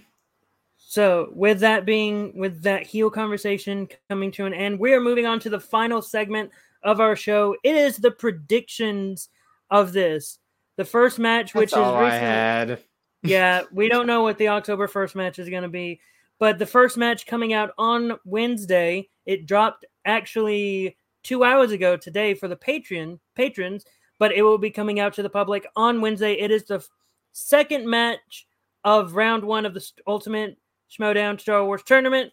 [0.76, 5.26] So, with that being, with that heel conversation coming to an end, we are moving
[5.26, 6.50] on to the final segment
[6.82, 7.56] of our show.
[7.64, 9.28] It is the predictions
[9.70, 10.38] of this.
[10.78, 12.84] The first match, which That's is all I had.
[13.24, 16.00] yeah, we don't know what the October 1st match is going to be,
[16.38, 22.32] but the first match coming out on Wednesday, it dropped actually two hours ago today
[22.32, 23.84] for the Patreon patrons,
[24.20, 26.34] but it will be coming out to the public on Wednesday.
[26.34, 26.86] It is the
[27.32, 28.46] second match
[28.84, 30.58] of round one of the Ultimate
[30.88, 32.32] Schmodown Star Wars tournament.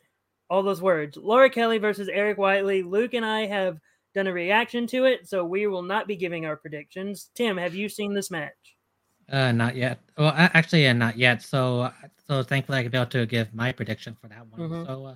[0.51, 1.17] All those words.
[1.17, 2.83] Laura Kelly versus Eric Whiteley.
[2.83, 3.79] Luke and I have
[4.15, 7.29] done a reaction to it, so we will not be giving our predictions.
[7.35, 8.53] Tim, have you seen this match?
[9.31, 9.99] uh, not yet.
[10.17, 11.41] Well, actually, uh, not yet.
[11.41, 11.91] So uh,
[12.27, 14.61] so thankfully I can be able to give my prediction for that one.
[14.69, 14.85] Mhm.
[14.85, 15.15] So uh,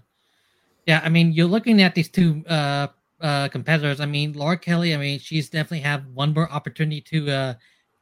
[0.88, 2.88] yeah, I mean, you're looking at these two uh,
[3.22, 4.00] uh, competitors.
[4.00, 4.93] I mean, Laura Kelly.
[4.95, 7.54] I mean, she's definitely have one more opportunity to uh,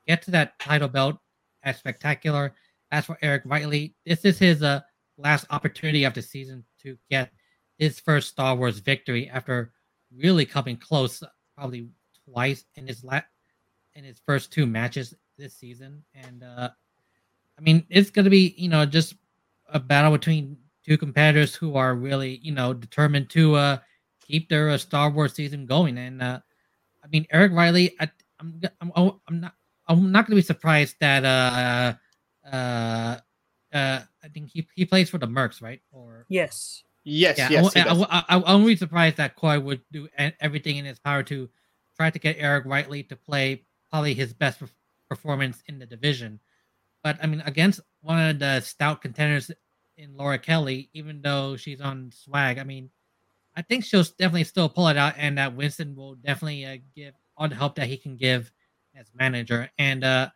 [0.08, 1.18] get to that title belt
[1.64, 2.54] as spectacular.
[2.92, 4.80] As for Eric Whiteley, this is his uh,
[5.18, 7.34] last opportunity of the season to get
[7.78, 9.74] his first Star Wars victory after
[10.16, 11.24] really coming close,
[11.56, 11.90] probably
[12.26, 13.22] twice in his la-
[13.96, 16.04] in his first two matches this season.
[16.14, 16.70] And uh,
[17.58, 19.16] I mean, it's going to be you know just
[19.70, 23.78] a battle between two competitors who are really you know determined to uh,
[24.26, 25.98] keep their uh, Star Wars season going.
[25.98, 26.40] And uh,
[27.04, 29.54] I mean, Eric Riley, I, I'm g- I'm oh, I'm not
[29.88, 31.94] I'm not going to be surprised that uh
[32.52, 33.18] uh
[33.74, 35.82] uh I think he he plays for the Mercs, right?
[35.92, 36.84] Or Yes.
[37.10, 37.74] Yes, yeah, yes.
[37.74, 38.24] I.
[38.28, 40.10] I, I, won't be surprised that Coy would do
[40.42, 41.50] everything in his power to
[41.96, 44.62] try to get Eric Whiteley to play probably his best
[45.10, 46.42] performance in the division.
[47.06, 49.50] But I mean, against one of the stout contenders
[49.96, 52.90] in Laura Kelly, even though she's on swag, I mean,
[53.56, 57.14] I think she'll definitely still pull it out, and that Winston will definitely uh, give
[57.38, 58.52] all the help that he can give
[58.98, 59.70] as manager.
[59.80, 60.30] And uh,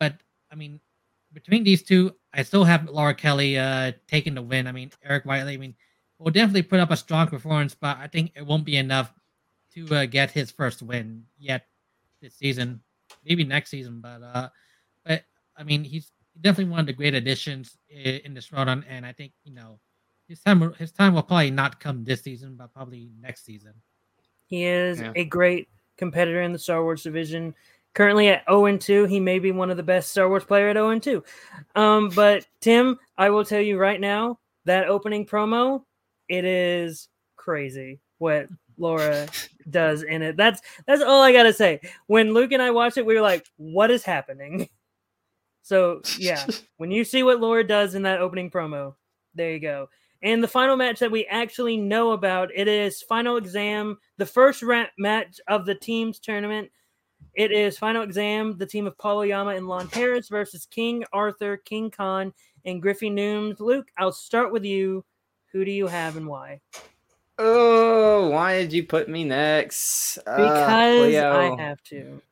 [0.00, 0.16] but
[0.50, 0.80] I mean,
[1.32, 4.66] between these two, I still have Laura Kelly uh, taking the win.
[4.66, 5.76] I mean, Eric Whiteley, I mean,
[6.22, 9.12] will definitely put up a strong performance, but I think it won't be enough
[9.74, 11.66] to uh, get his first win yet
[12.20, 12.80] this season.
[13.24, 14.48] Maybe next season, but uh,
[15.04, 15.24] but
[15.56, 19.12] I mean, he's definitely one of the great additions in, in this run, and I
[19.12, 19.78] think you know
[20.28, 23.74] his time his time will probably not come this season, but probably next season.
[24.46, 25.12] He is Yeah.
[25.16, 27.54] a great competitor in the Star Wars division.
[27.94, 30.68] Currently at 0 and 2, he may be one of the best Star Wars player
[30.68, 31.22] at 0 and 2.
[31.74, 35.84] Um, but Tim, I will tell you right now that opening promo,
[36.32, 39.28] it is crazy what Laura
[39.68, 40.36] does in it.
[40.36, 41.80] That's that's all I gotta say.
[42.06, 44.68] When Luke and I watched it, we were like, "What is happening?"
[45.64, 46.44] So yeah,
[46.78, 48.96] when you see what Laura does in that opening promo,
[49.36, 49.88] there you go.
[50.20, 54.64] And the final match that we actually know about, it is final exam, the first
[54.64, 56.68] ra- match of the team's tournament.
[57.34, 61.58] It is final exam, the team of Paulo Yama and Lon Harris versus King Arthur,
[61.58, 63.54] King Khan, and Griffin Newman.
[63.60, 65.04] Luke, I'll start with you.
[65.52, 66.60] Who do you have and why?
[67.38, 70.18] Oh, why did you put me next?
[70.26, 72.22] Uh, Because Leo, I have to.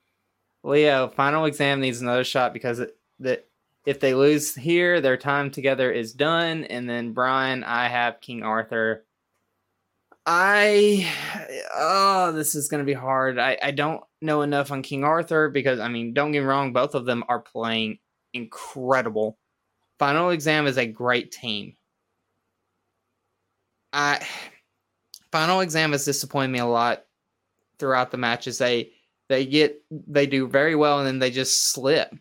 [0.63, 3.47] Leo, final exam needs another shot because it, that
[3.87, 6.65] if they lose here, their time together is done.
[6.65, 9.05] And then Brian, I have King Arthur.
[10.27, 11.11] I
[11.75, 13.39] oh, this is gonna be hard.
[13.39, 16.73] I, I don't know enough on King Arthur because I mean, don't get me wrong,
[16.73, 17.99] both of them are playing
[18.33, 19.39] incredible.
[19.99, 21.75] Final exam is a great team.
[23.93, 24.25] I
[25.33, 27.05] final exam has disappointed me a lot
[27.79, 28.59] throughout the matches.
[28.59, 28.93] They
[29.29, 32.15] they get they do very well and then they just slip.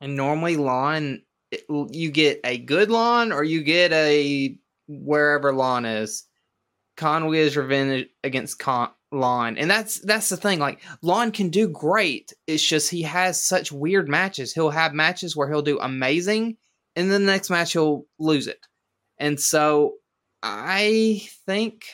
[0.00, 4.56] And normally Lon it- you get a good Lon or you get a
[4.88, 6.24] wherever Lon is.
[6.96, 10.58] Conway is revenge against Con- Lon, and that's that's the thing.
[10.60, 12.32] Like Lon can do great.
[12.46, 14.52] It's just he has such weird matches.
[14.52, 16.56] He'll have matches where he'll do amazing,
[16.94, 18.60] and then the next match he'll lose it.
[19.18, 19.94] And so
[20.46, 21.86] I think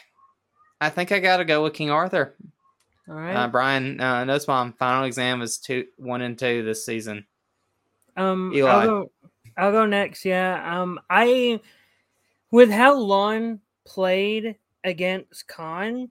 [0.81, 2.35] I think I got to go with King Arthur.
[3.09, 3.35] All right.
[3.35, 7.27] Uh, Brian, uh, Notes Mom, final exam is two, one and two this season.
[8.17, 8.69] Um, Eli.
[8.69, 9.11] I'll go.
[9.57, 10.25] I'll go next.
[10.25, 10.81] Yeah.
[10.81, 11.61] Um, I
[12.51, 16.11] with how Lon played against Khan,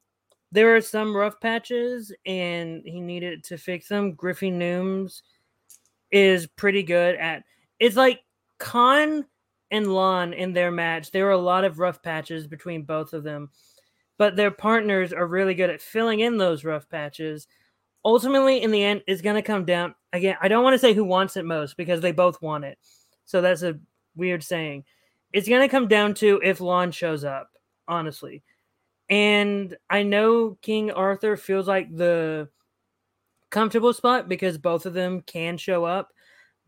[0.53, 4.13] there are some rough patches, and he needed to fix them.
[4.13, 5.09] Griffin Newman
[6.09, 7.43] is pretty good at.
[7.79, 8.21] It's like
[8.59, 9.25] Khan
[9.71, 11.11] and Lon in their match.
[11.11, 13.49] There were a lot of rough patches between both of them,
[14.17, 17.47] but their partners are really good at filling in those rough patches.
[18.03, 20.37] Ultimately, in the end, it's going to come down again.
[20.41, 22.77] I don't want to say who wants it most because they both want it.
[23.25, 23.79] So that's a
[24.15, 24.85] weird saying.
[25.33, 27.51] It's going to come down to if Lon shows up,
[27.87, 28.43] honestly.
[29.09, 32.49] And I know King Arthur feels like the
[33.49, 36.11] comfortable spot because both of them can show up.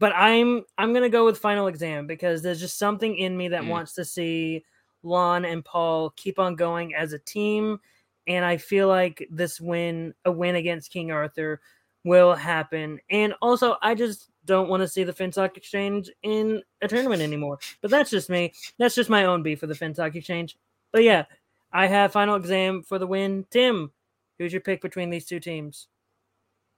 [0.02, 3.62] But I'm I'm gonna go with final exam because there's just something in me that
[3.62, 3.68] Mm.
[3.68, 4.66] wants to see
[5.04, 7.80] Lon and Paul keep on going as a team.
[8.28, 11.62] And I feel like this win, a win against King Arthur,
[12.04, 13.00] will happen.
[13.12, 17.60] And also, I just don't want to see the FinSock Exchange in a tournament anymore.
[17.82, 18.54] But that's just me.
[18.80, 20.58] That's just my own beef for the FinSock Exchange.
[20.92, 21.26] But yeah,
[21.72, 23.46] I have final exam for the win.
[23.52, 23.92] Tim,
[24.40, 25.88] who's your pick between these two teams?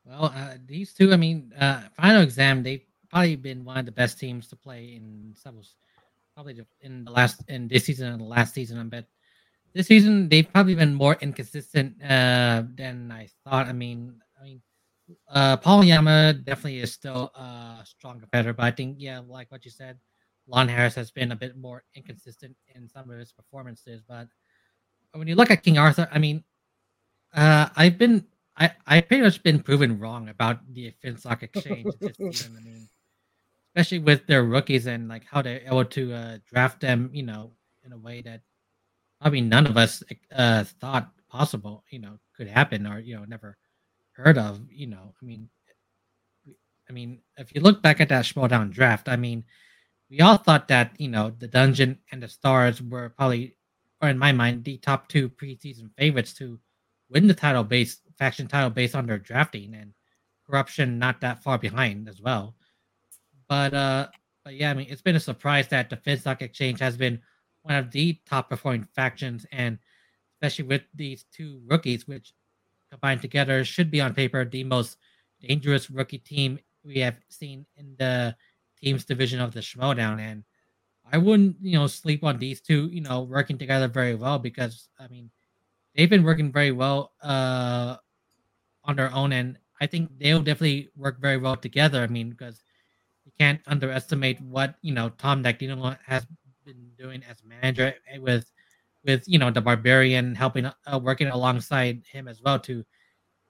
[0.05, 2.83] Well, uh, these two, I mean, uh, final exam, they've
[3.13, 5.63] probably been one of the best teams to play in several,
[6.33, 9.05] probably in the last, in this season and the last season, I bet.
[9.73, 13.67] This season, they've probably been more inconsistent uh, than I thought.
[13.67, 14.61] I mean, I mean,
[15.29, 19.63] uh, Paul Yama definitely is still a strong competitor, but I think, yeah, like what
[19.65, 19.97] you said,
[20.47, 24.01] Lon Harris has been a bit more inconsistent in some of his performances.
[24.07, 24.27] But
[25.13, 26.43] when you look at King Arthur, I mean,
[27.33, 28.25] uh, I've been
[28.57, 32.57] I I pretty much been proven wrong about the FinSock exchange this season.
[32.57, 32.87] I mean,
[33.75, 37.51] especially with their rookies and like how they're able to uh, draft them, you know,
[37.83, 38.41] in a way that
[39.19, 40.03] probably none of us
[40.35, 43.57] uh, thought possible, you know, could happen or you know never
[44.13, 44.61] heard of.
[44.69, 45.49] You know, I mean,
[46.89, 49.43] I mean, if you look back at that Schmodown draft, I mean,
[50.09, 53.57] we all thought that you know the dungeon and the stars were probably,
[54.01, 56.59] or in my mind, the top two preseason favorites to
[57.09, 59.93] win the title based faction title based on their drafting and
[60.45, 62.55] corruption not that far behind as well.
[63.53, 64.07] But uh
[64.43, 67.21] but yeah, I mean it's been a surprise that the FinSock Exchange has been
[67.61, 69.77] one of the top performing factions and
[70.33, 72.33] especially with these two rookies, which
[72.89, 74.97] combined together should be on paper the most
[75.39, 78.35] dangerous rookie team we have seen in the
[78.81, 80.19] teams division of the Schmodown.
[80.19, 80.43] And
[81.11, 84.89] I wouldn't, you know, sleep on these two, you know, working together very well because
[84.99, 85.29] I mean
[85.95, 87.97] they've been working very well uh
[88.83, 92.01] on their own and I think they'll definitely work very well together.
[92.01, 92.63] I mean, because
[93.43, 96.25] can't underestimate what you know Tom Dacdino has
[96.65, 98.45] been doing as manager with
[99.05, 102.83] with you know the barbarian helping uh, working alongside him as well to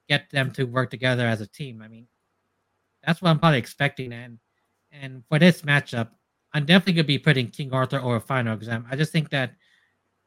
[0.08, 1.80] get them to work together as a team.
[1.82, 2.06] I mean,
[3.04, 4.38] that's what I'm probably expecting and
[4.92, 6.08] and for this matchup,
[6.52, 8.86] I'm definitely gonna be putting King Arthur over final exam.
[8.90, 9.54] I just think that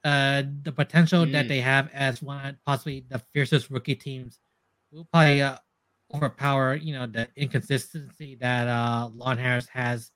[0.03, 1.49] uh the potential that Mm.
[1.49, 4.39] they have as one possibly the fiercest rookie teams
[4.91, 5.57] will probably uh,
[6.13, 10.11] overpower you know the inconsistency that uh Lon Harris has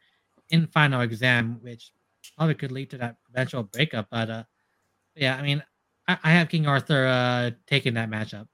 [0.49, 1.91] in final exam, which
[2.37, 4.07] probably could lead to that eventual breakup.
[4.09, 4.43] But uh
[5.15, 5.63] yeah, I mean
[6.07, 8.47] I, I have King Arthur uh taking that matchup.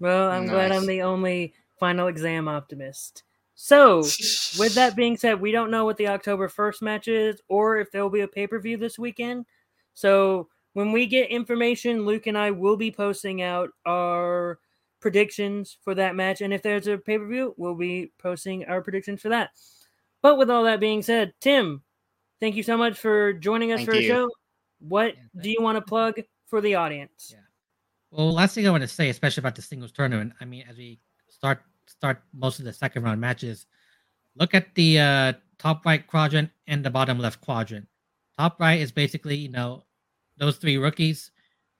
[0.00, 3.24] Well, I'm glad I'm the only final exam optimist.
[3.60, 4.02] So,
[4.56, 7.90] with that being said, we don't know what the October 1st match is or if
[7.90, 9.46] there will be a pay per view this weekend.
[9.94, 14.60] So, when we get information, Luke and I will be posting out our
[15.00, 16.40] predictions for that match.
[16.40, 19.50] And if there's a pay per view, we'll be posting our predictions for that.
[20.22, 21.82] But with all that being said, Tim,
[22.40, 24.08] thank you so much for joining us Thank for the you.
[24.08, 24.30] show.
[24.80, 27.30] What Yeah, do you want to plug for the audience?
[27.32, 27.40] Yeah.
[28.10, 30.76] Well, last thing I want to say, especially about the singles tournament, I mean, as
[30.76, 33.66] we start start most of the second round matches,
[34.36, 37.86] look at the uh, top right quadrant and the bottom left quadrant.
[38.38, 39.84] Top right is basically, you know,
[40.36, 41.30] those three rookies.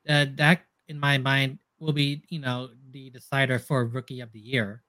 [0.09, 4.41] Uh, that, in my mind, will be, you know, the decider for rookie of the
[4.41, 4.83] year.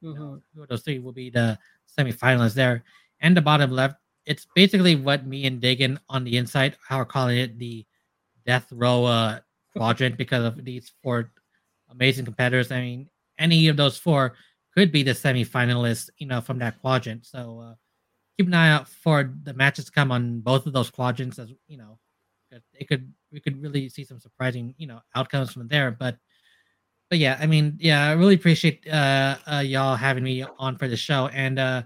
[0.00, 0.18] You Mhm.
[0.18, 1.58] know, who those three will be the
[1.98, 2.84] semifinalists there.
[3.20, 7.38] And the bottom left, it's basically what me and Dagan on the inside are calling
[7.38, 7.86] it the
[8.46, 9.40] death row uh,
[9.74, 11.32] quadrant because of these four
[11.90, 12.70] amazing competitors.
[12.70, 14.34] I mean, any of those four
[14.74, 17.24] could be the semifinalists, you know, from that quadrant.
[17.26, 17.74] So uh,
[18.36, 21.52] keep an eye out for the matches to come on both of those quadrants, as
[21.68, 21.98] you know,
[22.74, 25.90] it could we could really see some surprising, you know, outcomes from there.
[25.90, 26.16] But
[27.08, 30.88] but yeah, I mean, yeah, I really appreciate uh, uh y'all having me on for
[30.88, 31.82] the show, and uh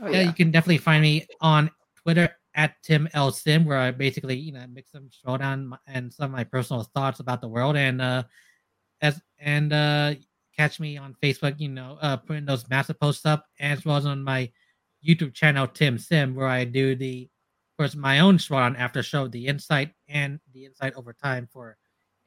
[0.00, 0.26] Oh, yeah, yeah.
[0.28, 4.52] you can definitely find me on Twitter at Tim L Sim, where I basically you
[4.52, 8.22] know mix some Schmoedown and some of my personal thoughts about the world, and uh
[9.00, 10.14] as and uh
[10.56, 14.06] catch me on Facebook, you know, uh putting those massive posts up, as well as
[14.06, 14.50] on my
[15.06, 17.28] YouTube channel Tim Sim, where I do the,
[17.72, 21.76] of course, my own Schmoedown after show, the insight and the insight over time for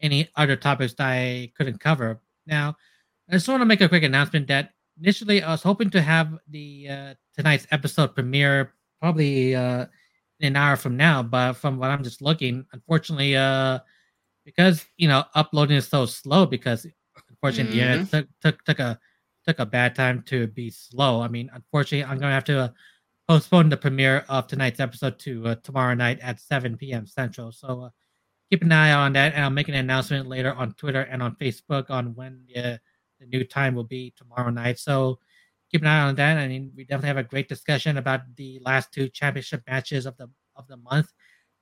[0.02, 2.22] any other topics that I couldn't cover.
[2.46, 2.76] Now,
[3.30, 6.38] I just want to make a quick announcement that initially I was hoping to have
[6.50, 9.86] the uh, tonight's episode premiere probably uh,
[10.40, 13.80] in an hour from now, but from what I'm just looking, unfortunately, uh,
[14.46, 16.86] because you know uploading is so slow because
[17.30, 19.00] unfortunately yeah, it took, took took a
[19.48, 21.22] took a bad time to be slow.
[21.22, 22.70] I mean, unfortunately, I'm gonna have to uh,
[23.28, 27.06] postpone the premiere of tonight's episode to uh, tomorrow night at 7 p.m.
[27.08, 27.52] Central.
[27.52, 27.90] So uh,
[28.52, 31.36] keep an eye on that, and I'll make an announcement later on Twitter and on
[31.36, 32.80] Facebook on when the,
[33.20, 34.78] the new time will be tomorrow night.
[34.78, 35.20] So
[35.72, 36.38] keep an eye on that.
[36.38, 40.18] I mean, we definitely have a great discussion about the last two championship matches of
[40.18, 41.12] the of the month,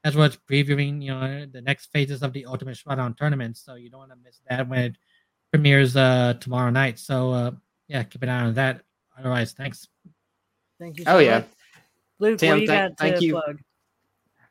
[0.03, 3.57] as well as previewing you know the next phases of the Ultimate Schmoedown tournament.
[3.57, 4.95] So you don't want to miss that when it
[5.51, 6.97] premieres uh, tomorrow night.
[6.97, 7.51] So uh,
[7.87, 8.81] yeah, keep an eye on that.
[9.17, 9.87] Otherwise, thanks.
[10.79, 11.03] Thank you.
[11.05, 11.39] Oh, so yeah.
[11.39, 11.47] much.
[12.19, 13.33] Luke, Tim, what do you thank- got to thank you.
[13.33, 13.59] plug?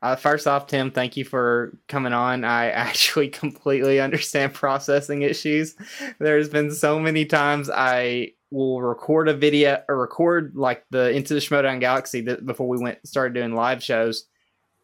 [0.00, 2.44] Uh, first off, Tim, thank you for coming on.
[2.44, 5.74] I actually completely understand processing issues.
[6.18, 11.34] There's been so many times I will record a video or record like the Into
[11.34, 14.24] the Schmoedown Galaxy that before we went started doing live shows,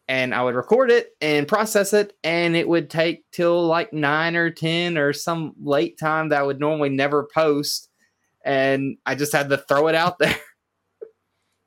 [0.07, 4.35] and I would record it and process it, and it would take till like nine
[4.35, 7.89] or ten or some late time that I would normally never post,
[8.43, 10.35] and I just had to throw it out there.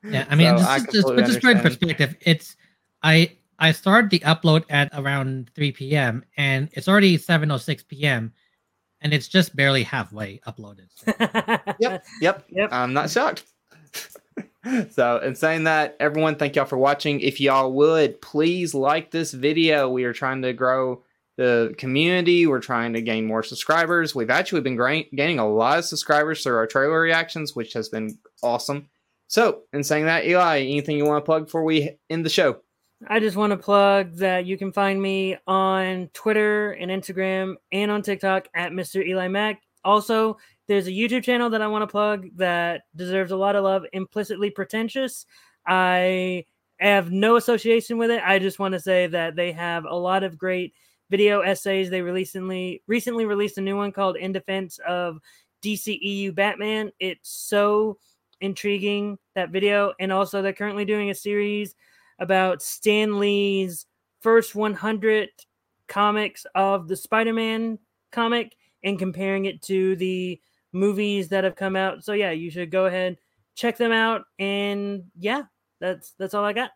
[0.04, 2.16] Yeah, I mean, So just, I just, completely just in perspective.
[2.20, 2.56] It's
[3.02, 6.24] I I started the upload at around 3 p.m.
[6.36, 8.32] and it's already 7:06 p.m.
[9.00, 10.88] and it's just barely halfway uploaded.
[10.94, 11.12] So,
[11.80, 12.72] Yep, yep, Yep.
[12.72, 13.44] I'm not shocked.
[14.90, 17.20] so, in saying that, everyone, thank y'all for watching.
[17.20, 21.02] If y'all would please like this video, we are trying to grow
[21.36, 22.46] the community.
[22.46, 24.14] We're trying to gain more subscribers.
[24.14, 27.88] We've actually been gra- gaining a lot of subscribers through our trailer reactions, which has
[27.88, 28.88] been awesome.
[29.28, 32.60] So, in saying that, Eli, anything you want to plug before we end the show?
[33.06, 37.90] I just want to plug that you can find me on Twitter and Instagram and
[37.92, 39.06] on TikTok at Mr.
[39.06, 39.62] Eli Mack.
[39.84, 40.36] Also,
[40.66, 43.84] there's a YouTube channel that I want to plug that deserves a lot of love,
[43.92, 45.26] Implicitly Pretentious.
[45.64, 46.44] I
[46.80, 48.20] have no association with it.
[48.24, 50.74] I just want to say that they have a lot of great
[51.08, 51.90] video essays.
[51.90, 55.18] They recently recently released a new one called In Defense of
[55.62, 56.90] DCEU Batman.
[56.98, 57.98] It's so
[58.40, 61.74] intriguing that video and also they're currently doing a series
[62.18, 63.86] about Stan Lee's
[64.20, 65.28] first 100
[65.86, 67.78] comics of the Spider-Man
[68.12, 70.40] comic and comparing it to the
[70.72, 72.04] movies that have come out.
[72.04, 73.16] So yeah, you should go ahead
[73.58, 75.42] check them out and yeah,
[75.80, 76.70] that's that's all I got.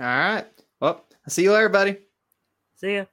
[0.00, 0.46] All right.
[0.80, 1.98] Well, I'll see you later, buddy.
[2.74, 3.04] See ya.